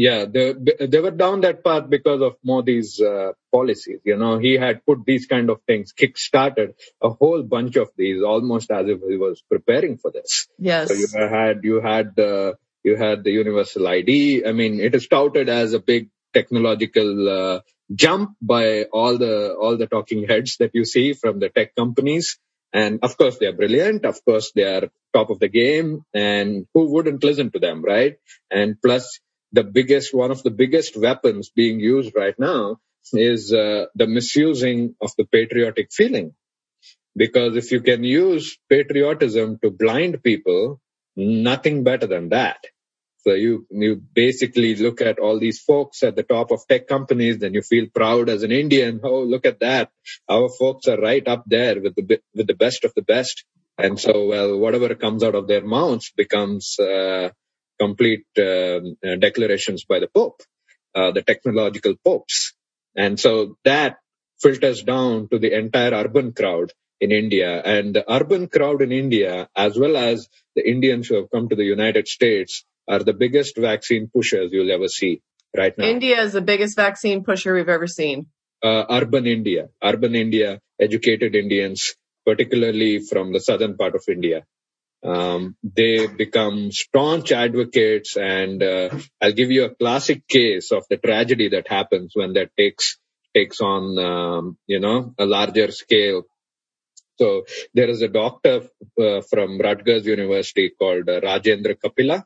[0.00, 0.54] Yeah, they,
[0.92, 4.00] they were down that path because of Modi's uh, policies.
[4.02, 6.72] You know, he had put these kind of things, kick-started
[7.02, 10.48] a whole bunch of these, almost as if he was preparing for this.
[10.58, 14.46] yes So you had you had the you had the universal ID.
[14.46, 17.60] I mean, it is touted as a big technological uh,
[17.94, 22.38] jump by all the all the talking heads that you see from the tech companies.
[22.72, 24.06] And of course, they are brilliant.
[24.06, 26.04] Of course, they are top of the game.
[26.14, 28.16] And who wouldn't listen to them, right?
[28.50, 29.20] And plus,
[29.52, 32.78] the biggest one of the biggest weapons being used right now
[33.12, 36.32] is uh, the misusing of the patriotic feeling
[37.16, 40.80] because if you can use patriotism to blind people,
[41.16, 42.58] nothing better than that.
[43.18, 47.38] So you, you basically look at all these folks at the top of tech companies,
[47.38, 49.00] then you feel proud as an Indian.
[49.04, 49.90] Oh, look at that.
[50.28, 53.44] Our folks are right up there with the, with the best of the best.
[53.76, 57.30] And so, well, whatever comes out of their mouths becomes, uh,
[57.84, 60.40] complete, um, uh, declarations by the Pope,
[60.94, 62.54] uh, the technological popes.
[62.96, 63.98] And so that
[64.44, 69.48] filters down to the entire urban crowd in India and the urban crowd in India,
[69.56, 73.56] as well as the Indians who have come to the United States are the biggest
[73.56, 75.22] vaccine pushers you'll ever see
[75.56, 75.86] right now.
[75.86, 78.26] India is the biggest vaccine pusher we've ever seen
[78.62, 81.94] uh, urban India, urban India, educated Indians,
[82.26, 84.44] particularly from the southern part of India.
[85.02, 88.90] Um, they become staunch advocates and uh,
[89.20, 92.98] I'll give you a classic case of the tragedy that happens when that takes
[93.34, 96.24] takes on um, you know a larger scale.
[97.18, 97.44] So
[97.74, 98.68] there is a doctor
[99.00, 102.24] uh, from Rutgers University called uh, Rajendra Kapila,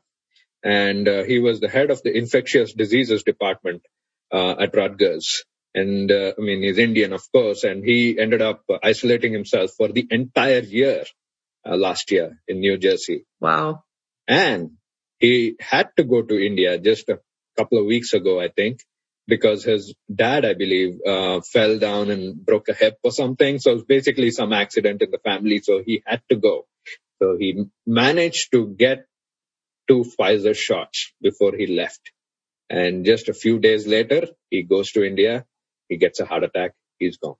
[0.63, 3.83] and uh, he was the head of the infectious diseases department
[4.31, 5.43] uh, at Rutgers.
[5.73, 9.89] And uh, I mean, he's Indian, of course, and he ended up isolating himself for
[9.89, 11.03] the entire year
[11.67, 13.25] uh, last year in New Jersey.
[13.39, 13.83] wow
[14.27, 14.71] And
[15.19, 17.19] he had to go to India just a
[17.57, 18.79] couple of weeks ago, I think,
[19.27, 23.59] because his dad, I believe, uh, fell down and broke a hip or something.
[23.59, 25.59] So it was basically some accident in the family.
[25.59, 26.67] So he had to go.
[27.21, 29.05] So he managed to get
[29.87, 32.11] two Pfizer shots before he left.
[32.69, 35.45] And just a few days later, he goes to India.
[35.87, 36.73] He gets a heart attack.
[36.99, 37.35] He's gone.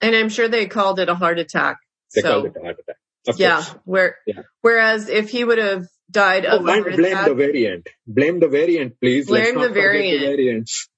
[0.00, 1.78] and I'm sure they called it a heart attack
[2.14, 2.96] They so called it a heart attack.
[3.28, 3.74] Of yeah course.
[3.84, 4.42] where Yeah.
[4.62, 7.88] whereas if he would have died Oh, of and blame attack, the variant.
[8.06, 9.26] Blame the variant, please.
[9.26, 10.20] Blame the variant.
[10.22, 10.88] variants.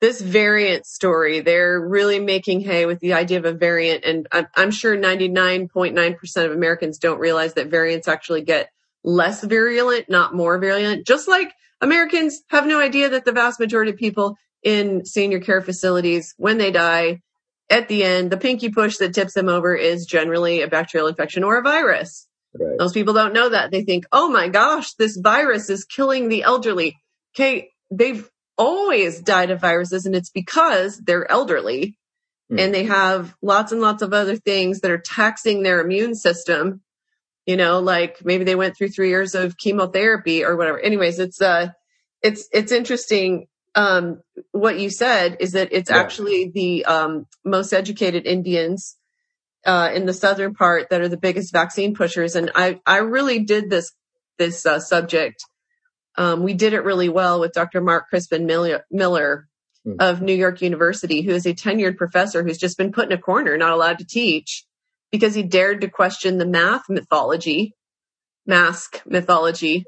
[0.00, 4.04] this variant story, they're really making hay with the idea of a variant.
[4.04, 8.70] And I'm, I'm sure 99.9% of Americans don't realize that variants actually get
[9.02, 11.06] less virulent, not more virulent.
[11.06, 15.60] Just like Americans have no idea that the vast majority of people in senior care
[15.62, 17.20] facilities, when they die,
[17.70, 21.44] at the end, the pinky push that tips them over is generally a bacterial infection
[21.44, 22.26] or a virus.
[22.58, 22.78] Right.
[22.78, 23.70] Most people don't know that.
[23.70, 26.96] They think, oh my gosh, this virus is killing the elderly.
[27.36, 31.98] Okay, they've always died of viruses and it's because they're elderly
[32.50, 32.58] Hmm.
[32.58, 36.80] and they have lots and lots of other things that are taxing their immune system.
[37.46, 40.78] You know, like maybe they went through three years of chemotherapy or whatever.
[40.78, 41.68] Anyways, it's, uh,
[42.22, 43.46] it's, it's interesting.
[43.74, 45.98] Um, what you said is that it's Yeah.
[45.98, 48.96] actually the, um, most educated Indians
[49.66, 52.36] uh, in the southern part that are the biggest vaccine pushers.
[52.36, 53.92] And I, I really did this,
[54.38, 55.44] this uh, subject.
[56.16, 57.80] Um, we did it really well with Dr.
[57.80, 59.48] Mark Crispin Miller, Miller
[59.84, 59.94] Hmm.
[60.00, 63.20] of New York University, who is a tenured professor who's just been put in a
[63.20, 64.64] corner, not allowed to teach
[65.12, 67.74] because he dared to question the math mythology,
[68.46, 69.84] mask mythology.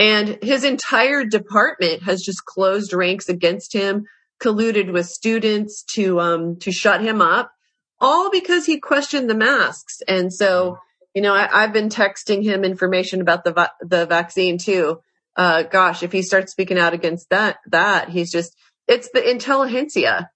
[0.00, 4.06] And his entire department has just closed ranks against him,
[4.42, 7.52] colluded with students to, um, to shut him up
[8.00, 10.00] all because he questioned the masks.
[10.08, 10.78] And so,
[11.14, 15.00] you know, I, I've been texting him information about the va- the vaccine too.
[15.36, 18.56] Uh, gosh, if he starts speaking out against that, that he's just
[18.88, 20.30] it's the intelligentsia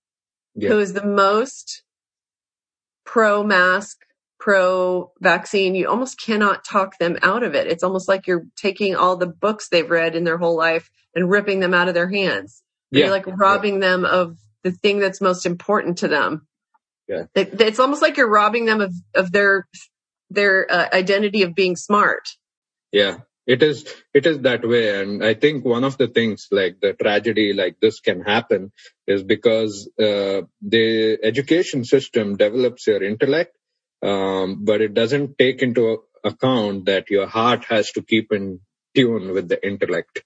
[0.55, 0.69] Yeah.
[0.69, 1.83] who is the most
[3.07, 4.04] pro mask,
[4.45, 5.75] pro vaccine.
[5.75, 7.67] You almost cannot talk them out of it.
[7.67, 11.31] It's almost like you're taking all the books they've read in their whole life and
[11.31, 12.63] ripping them out of their hands.
[12.91, 13.05] Yeah.
[13.07, 16.47] You're like robbing them of the thing that's most important to them.
[17.09, 17.25] Yeah.
[17.35, 19.67] It- it's almost like you're robbing them of, of their,
[20.29, 22.29] their uh, identity of being smart.
[22.93, 23.87] Yeah, it is.
[24.13, 27.77] It is that way, and I think one of the things, like the tragedy, like
[27.81, 28.73] this, can happen,
[29.07, 33.57] is because uh, the education system develops your intellect,
[34.05, 38.61] um, but it doesn't take into account that your heart has to keep in
[38.95, 40.23] tune with the intellect,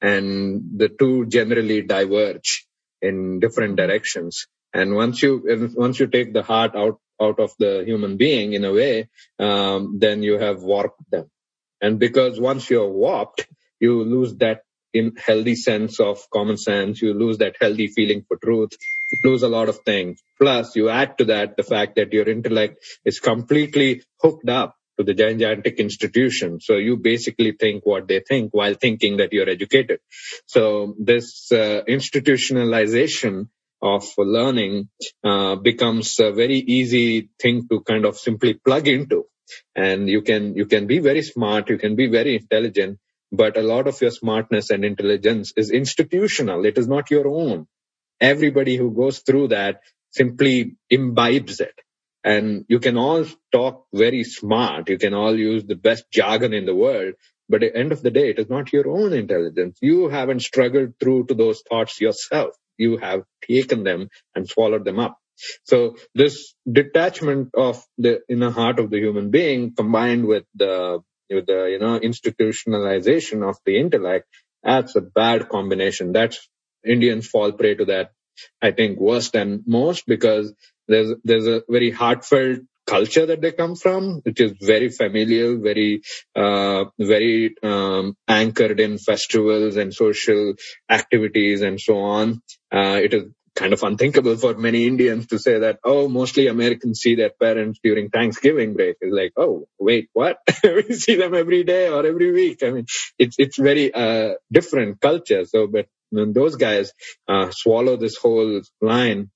[0.00, 2.66] and the two generally diverge
[3.00, 4.46] in different directions.
[4.72, 8.64] And once you once you take the heart out out of the human being in
[8.64, 9.08] a way,
[9.38, 11.30] um, then you have warped them.
[11.80, 13.46] And because once you're warped,
[13.78, 14.62] you lose that
[15.16, 17.02] healthy sense of common sense.
[17.02, 18.70] You lose that healthy feeling for truth.
[19.12, 20.20] You lose a lot of things.
[20.40, 25.04] Plus, you add to that the fact that your intellect is completely hooked up to
[25.04, 26.60] the gigantic institution.
[26.60, 30.00] So you basically think what they think while thinking that you're educated.
[30.46, 33.48] So this uh, institutionalization
[33.82, 34.88] of learning
[35.22, 39.24] uh, becomes a very easy thing to kind of simply plug into
[39.76, 42.98] and you can you can be very smart you can be very intelligent
[43.36, 46.64] but a lot of your smartness and intelligence is institutional.
[46.64, 47.66] It is not your own.
[48.20, 49.80] Everybody who goes through that
[50.10, 51.74] simply imbibes it.
[52.22, 54.88] And you can all talk very smart.
[54.88, 57.14] You can all use the best jargon in the world.
[57.48, 59.78] But at the end of the day it is not your own intelligence.
[59.82, 62.54] You haven't struggled through to those thoughts yourself.
[62.78, 65.18] You have taken them and swallowed them up.
[65.64, 71.46] So this detachment of the inner heart of the human being combined with the with
[71.46, 74.26] the you know institutionalization of the intellect
[74.62, 76.12] that's a bad combination.
[76.12, 76.48] That's
[76.84, 78.10] indians fall prey to that
[78.60, 80.52] i think worse than most because
[80.86, 86.02] there's there's a very heartfelt culture that they come from which is very familial very
[86.36, 90.54] uh, very um, anchored in festivals and social
[90.90, 92.42] activities and so on.
[92.72, 93.24] Uh, it is
[93.54, 97.78] kind of unthinkable for many Indians to say that, oh, mostly Americans see their parents
[97.82, 98.96] during Thanksgiving break.
[99.00, 100.38] It's like, oh, wait, what?
[100.64, 102.62] we see them every day or every week.
[102.62, 102.86] I mean,
[103.18, 105.44] it's, it's very, uh, different culture.
[105.44, 106.92] So, but when those guys,
[107.28, 109.30] uh, swallow this whole line,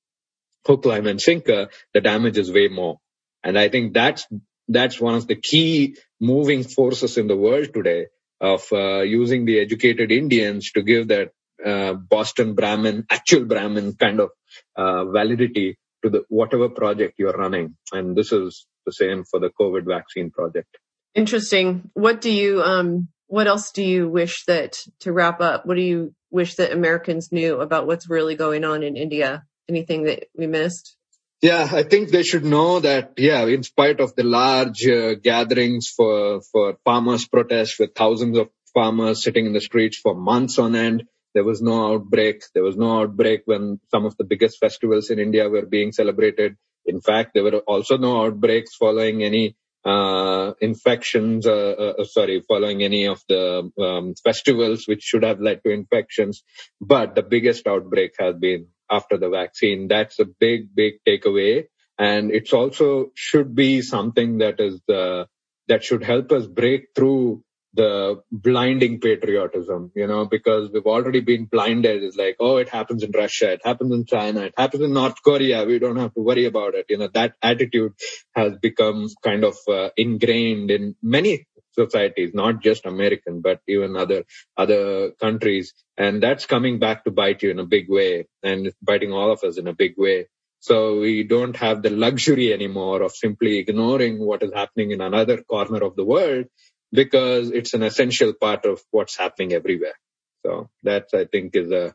[0.67, 2.99] hook, line and sinker, the damage is way more.
[3.45, 4.27] And I think that's,
[4.67, 8.07] that's one of the key moving forces in the world today
[8.41, 11.31] of, uh, using the educated Indians to give that
[11.65, 14.31] uh, Boston Brahmin, actual Brahmin kind of
[14.77, 17.77] uh, validity to the whatever project you're running.
[17.93, 20.79] And this is the same for the COVID vaccine project.
[21.15, 21.91] Interesting.
[21.95, 25.67] What do you, um, what else do you wish that to wrap up?
[25.67, 29.45] What do you wish that Americans knew about what's really going on in India?
[29.69, 30.97] Anything that we missed?
[31.41, 35.89] Yeah, I think they should know that, yeah, in spite of the large uh, gatherings
[35.89, 40.75] for, for farmers protests with thousands of farmers sitting in the streets for months on
[40.75, 41.05] end,
[41.39, 42.43] there was no outbreak.
[42.53, 46.57] There was no outbreak when some of the biggest festivals in India were being celebrated.
[46.85, 52.83] In fact, there were also no outbreaks following any uh, infections, uh, uh, sorry, following
[52.83, 56.43] any of the um, festivals which should have led to infections.
[56.81, 59.87] But the biggest outbreak has been after the vaccine.
[59.87, 61.67] That's a big, big takeaway.
[62.01, 65.27] And it's also should be something that is, uh,
[65.69, 67.45] that should help us break through
[67.79, 72.03] the blinding patriotism, you know, because we've already been blinded.
[72.03, 75.23] It's like, oh, it happens in Russia, it happens in China, it happens in North
[75.23, 75.65] Korea.
[75.65, 76.87] We don't have to worry about it.
[76.89, 77.93] You know, that attitude
[78.35, 84.25] has become kind of uh, ingrained in many societies, not just American, but even other,
[84.57, 85.73] other countries.
[85.97, 89.31] And that's coming back to bite you in a big way and it's biting all
[89.31, 90.27] of us in a big way.
[90.61, 95.43] So we don't have the luxury anymore of simply ignoring what is happening in another
[95.43, 96.47] corner of the world
[96.93, 99.99] because it's an essential part of what's happening everywhere.
[100.45, 101.95] So that I think is a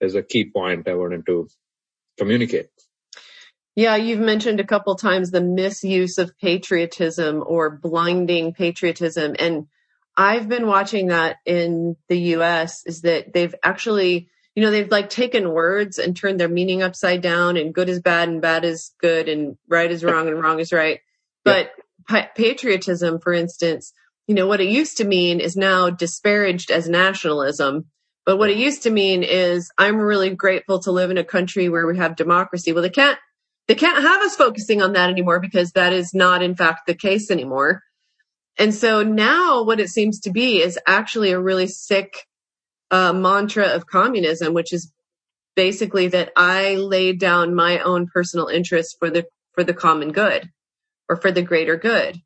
[0.00, 1.48] is a key point I wanted to
[2.18, 2.68] communicate.
[3.76, 9.34] Yeah, you've mentioned a couple times the misuse of patriotism or blinding patriotism.
[9.38, 9.66] And
[10.16, 15.10] I've been watching that in the US is that they've actually, you know, they've like
[15.10, 18.92] taken words and turned their meaning upside down and good is bad and bad is
[19.00, 21.00] good and right is wrong and wrong is right.
[21.42, 21.72] But
[22.08, 23.92] pa- patriotism, for instance,
[24.26, 27.86] you know, what it used to mean is now disparaged as nationalism.
[28.24, 31.68] But what it used to mean is I'm really grateful to live in a country
[31.68, 32.72] where we have democracy.
[32.72, 33.18] Well, they can't,
[33.68, 36.94] they can't have us focusing on that anymore because that is not in fact the
[36.94, 37.82] case anymore.
[38.56, 42.26] And so now what it seems to be is actually a really sick
[42.90, 44.92] uh, mantra of communism, which is
[45.56, 50.48] basically that I laid down my own personal interest for the for the common good
[51.08, 52.16] or for the greater good.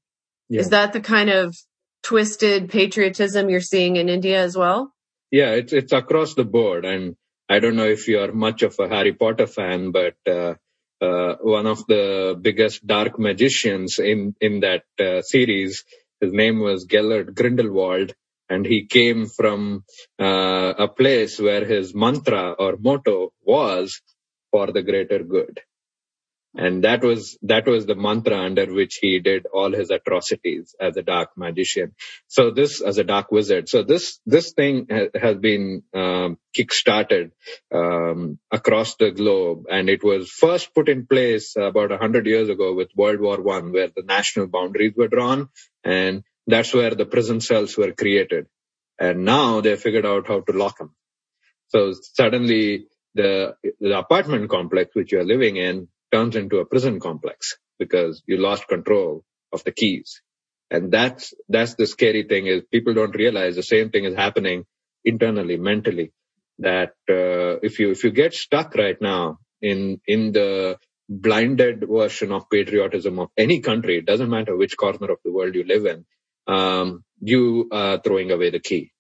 [0.49, 0.61] Yeah.
[0.61, 1.57] Is that the kind of
[2.03, 4.93] twisted patriotism you're seeing in India as well?
[5.31, 7.17] Yeah, it's it's across the board, and
[7.49, 10.55] I don't know if you are much of a Harry Potter fan, but uh,
[11.01, 15.85] uh, one of the biggest dark magicians in in that uh, series,
[16.21, 18.15] his name was Gellert Grindelwald,
[18.49, 19.85] and he came from
[20.19, 24.01] uh, a place where his mantra or motto was
[24.51, 25.61] for the greater good
[26.59, 30.97] and that was that was the mantra under which he did all his atrocities as
[30.99, 31.95] a dark magician.
[32.29, 37.33] So this as a dark wizard so this this thing ha- has been um, kick-started
[37.75, 39.67] um, across the globe.
[39.71, 43.73] And it was first put in place about 100 years ago with world war 1
[43.73, 45.51] where the national boundaries were drawn.
[45.85, 48.49] And that's where the prison cells were created.
[48.99, 50.95] And now they figured out how to lock them
[51.69, 57.59] so suddenly the, the apartment complex which you're living in turns into a prison complex
[57.79, 60.23] because you lost control of the keys.
[60.71, 64.65] And that's, that's the scary thing is people don't realize the same thing is happening
[65.05, 66.13] internally, mentally,
[66.59, 70.77] that, uh, if you, if you get stuck right now in, in the
[71.09, 75.55] blinded version of patriotism of any country, it doesn't matter which corner of the world
[75.55, 76.05] you live in,
[76.47, 78.93] um, you are throwing away the key.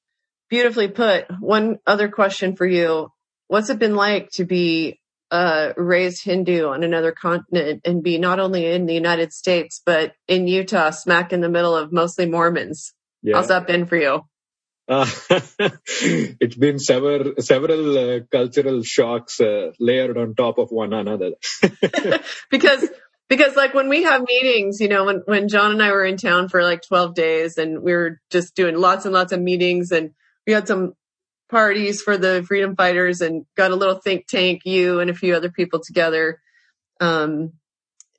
[0.48, 1.26] Beautifully put.
[1.40, 3.12] One other question for you.
[3.48, 5.00] What's it been like to be
[5.31, 10.14] uh, raised Hindu on another continent and be not only in the United States, but
[10.26, 12.93] in Utah, smack in the middle of mostly Mormons.
[13.22, 13.37] Yeah.
[13.37, 14.22] How's that been for you?
[14.89, 15.07] Uh,
[16.41, 21.33] it's been several several uh, cultural shocks uh, layered on top of one another.
[22.51, 22.89] because
[23.29, 26.16] because like when we have meetings, you know, when when John and I were in
[26.16, 29.93] town for like 12 days and we were just doing lots and lots of meetings
[29.93, 30.12] and
[30.47, 30.95] we had some
[31.49, 35.34] parties for the freedom fighters and got a little think tank, you and a few
[35.34, 36.40] other people together,
[37.01, 37.53] um,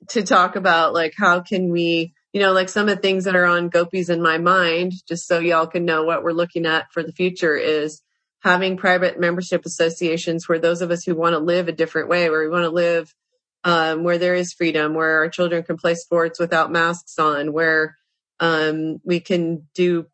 [0.08, 3.36] to talk about like how can we, you know, like some of the things that
[3.36, 6.92] are on Gopis in my mind, just so y'all can know what we're looking at
[6.92, 8.02] for the future is
[8.40, 12.30] having private membership associations where those of us who want to live a different way,
[12.30, 13.14] where we want to live,
[13.64, 17.96] um, where there is freedom, where our children can play sports without masks on, where,
[18.40, 20.06] um, we can do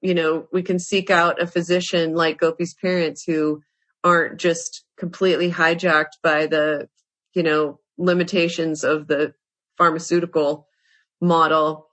[0.00, 3.62] you know, we can seek out a physician like Gopi's parents who
[4.04, 6.88] aren't just completely hijacked by the,
[7.34, 9.34] you know, limitations of the
[9.76, 10.66] pharmaceutical
[11.20, 11.88] model.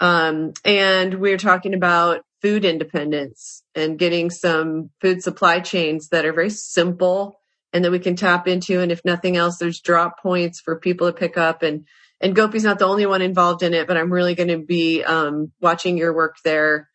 [0.00, 6.24] Um, and we we're talking about food independence and getting some food supply chains that
[6.24, 7.40] are very simple
[7.72, 8.80] and that we can tap into.
[8.80, 11.86] And if nothing else, there's drop points for people to pick up and,
[12.20, 15.04] and Gopi's not the only one involved in it, but I'm really going to be,
[15.04, 16.88] um, watching your work there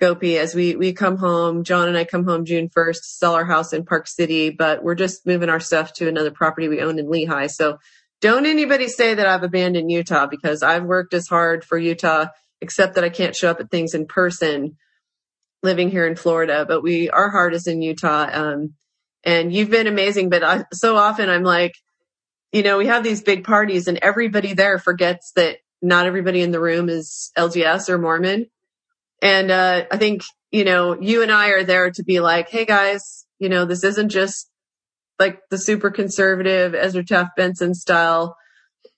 [0.00, 1.64] Gopi as we, we come home.
[1.64, 4.82] John and I come home June 1st, to sell our house in Park City, but
[4.82, 7.50] we're just moving our stuff to another property we own in Lehi.
[7.50, 7.78] So
[8.20, 12.26] don't anybody say that I've abandoned Utah because I've worked as hard for Utah,
[12.60, 14.76] except that I can't show up at things in person
[15.62, 18.28] living here in Florida, but we, our heart is in Utah.
[18.30, 18.74] Um,
[19.24, 21.74] and you've been amazing, but I, so often I'm like,
[22.52, 26.50] you know, we have these big parties and everybody there forgets that not everybody in
[26.50, 28.46] the room is LDS or Mormon
[29.24, 30.22] and uh, I think,
[30.52, 33.82] you know, you and I are there to be like, hey guys, you know, this
[33.82, 34.50] isn't just
[35.18, 38.36] like the super conservative Ezra Taft Benson style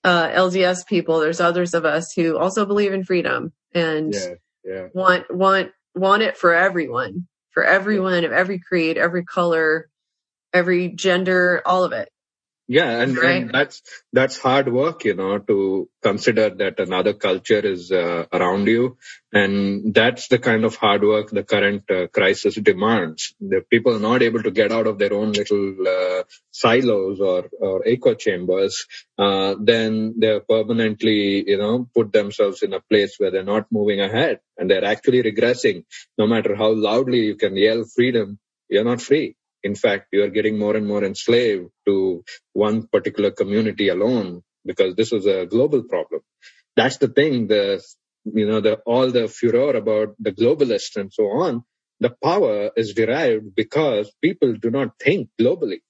[0.03, 1.21] uh, LDS people.
[1.21, 4.87] There's others of us who also believe in freedom and yeah, yeah.
[4.93, 9.89] want want want it for everyone, for everyone of every creed, every color,
[10.53, 12.09] every gender, all of it
[12.69, 13.43] yeah and, right.
[13.43, 18.67] and that's that's hard work you know to consider that another culture is uh, around
[18.69, 18.97] you.
[19.33, 23.35] And that's the kind of hard work the current uh, crisis demands.
[23.41, 25.65] The people are not able to get out of their own little
[25.95, 28.87] uh, silos or, or echo chambers
[29.19, 31.21] uh, then they're permanently
[31.53, 35.23] you know put themselves in a place where they're not moving ahead and they're actually
[35.31, 35.85] regressing.
[36.17, 38.39] No matter how loudly you can yell freedom
[38.69, 39.29] you're not free
[39.69, 41.97] in fact, you are getting more and more enslaved to
[42.53, 46.21] one particular community alone because this is a global problem.
[46.77, 47.49] That's the thing.
[47.49, 47.83] The,
[48.41, 51.65] you know, the, all the furor about the globalists and so on,
[52.01, 55.81] the power is derived because people do not think globally.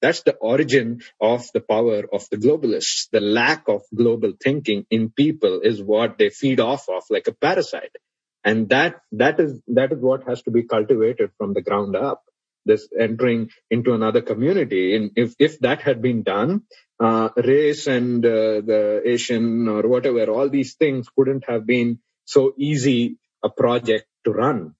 [0.00, 3.08] That's the origin of the power of the globalists.
[3.10, 7.32] The lack of global thinking in people is what they feed off of like a
[7.32, 7.96] parasite.
[8.44, 12.22] And that, that is, that is what has to be cultivated from the ground up
[12.68, 14.94] this entering into another community.
[14.94, 16.62] And if, if that had been done,
[17.00, 22.52] uh, race and uh, the Asian or whatever, all these things wouldn't have been so
[22.56, 24.74] easy a project to run.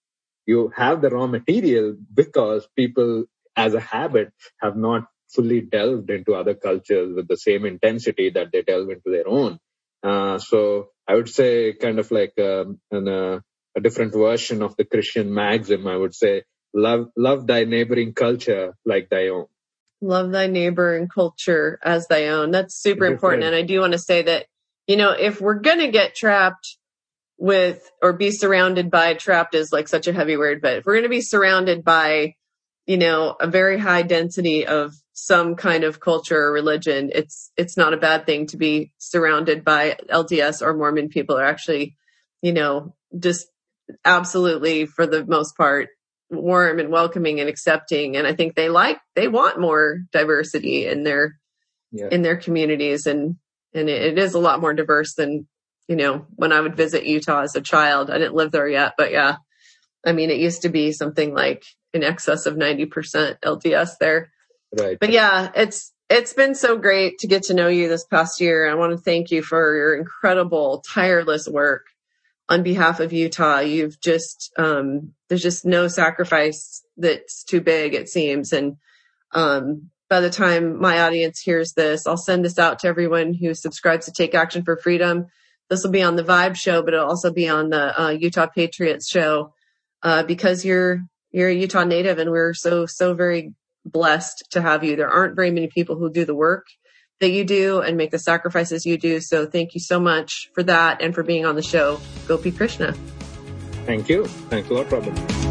[0.46, 3.24] You have the raw material because people
[3.56, 8.50] as a habit have not fully delved into other cultures with the same intensity that
[8.52, 9.58] they delve into their own.
[10.02, 13.40] Uh, so I would say kind of like um, an, uh,
[13.76, 15.86] a different version of the Christian maxim.
[15.86, 19.46] I would say love, love thy neighboring culture like thy own.
[20.00, 22.52] Love thy neighbor and culture as thy own.
[22.52, 23.44] That's super important.
[23.44, 24.46] And I do want to say that,
[24.86, 26.76] you know, if we're going to get trapped
[27.36, 30.94] with or be surrounded by trapped is like such a heavy word, but if we're
[30.94, 32.34] going to be surrounded by,
[32.86, 37.76] you know, a very high density of some kind of culture or religion, it's, it's
[37.76, 41.96] not a bad thing to be surrounded by LDS or Mormon people are actually,
[42.40, 43.48] you know, just
[44.04, 45.88] absolutely for the most part
[46.30, 48.16] warm and welcoming and accepting.
[48.16, 51.38] And I think they like, they want more diversity in their,
[51.90, 52.08] yeah.
[52.10, 53.06] in their communities.
[53.06, 53.36] And,
[53.74, 55.46] and it, it is a lot more diverse than,
[55.88, 58.10] you know, when I would visit Utah as a child.
[58.10, 59.36] I didn't live there yet, but yeah.
[60.04, 64.30] I mean, it used to be something like in excess of 90% LDS there.
[64.78, 64.98] Right.
[64.98, 68.70] But yeah, it's, it's been so great to get to know you this past year.
[68.70, 71.86] I want to thank you for your incredible, tireless work
[72.48, 73.60] on behalf of Utah.
[73.60, 78.52] You've just, um, there's just no sacrifice that's too big, it seems.
[78.52, 78.76] And,
[79.32, 83.52] um, by the time my audience hears this, I'll send this out to everyone who
[83.54, 85.26] subscribes to Take Action for Freedom.
[85.68, 88.46] This will be on the Vibe show, but it'll also be on the uh, Utah
[88.46, 89.52] Patriots show
[90.02, 93.52] uh, because you're you're a Utah native, and we're so so very
[93.84, 94.96] blessed to have you.
[94.96, 96.64] There aren't very many people who do the work
[97.20, 99.20] that you do and make the sacrifices you do.
[99.20, 102.00] So thank you so much for that and for being on the show.
[102.26, 102.92] Gopi Krishna.
[103.86, 104.26] Thank you.
[104.26, 105.47] Thanks a lot, Robyn.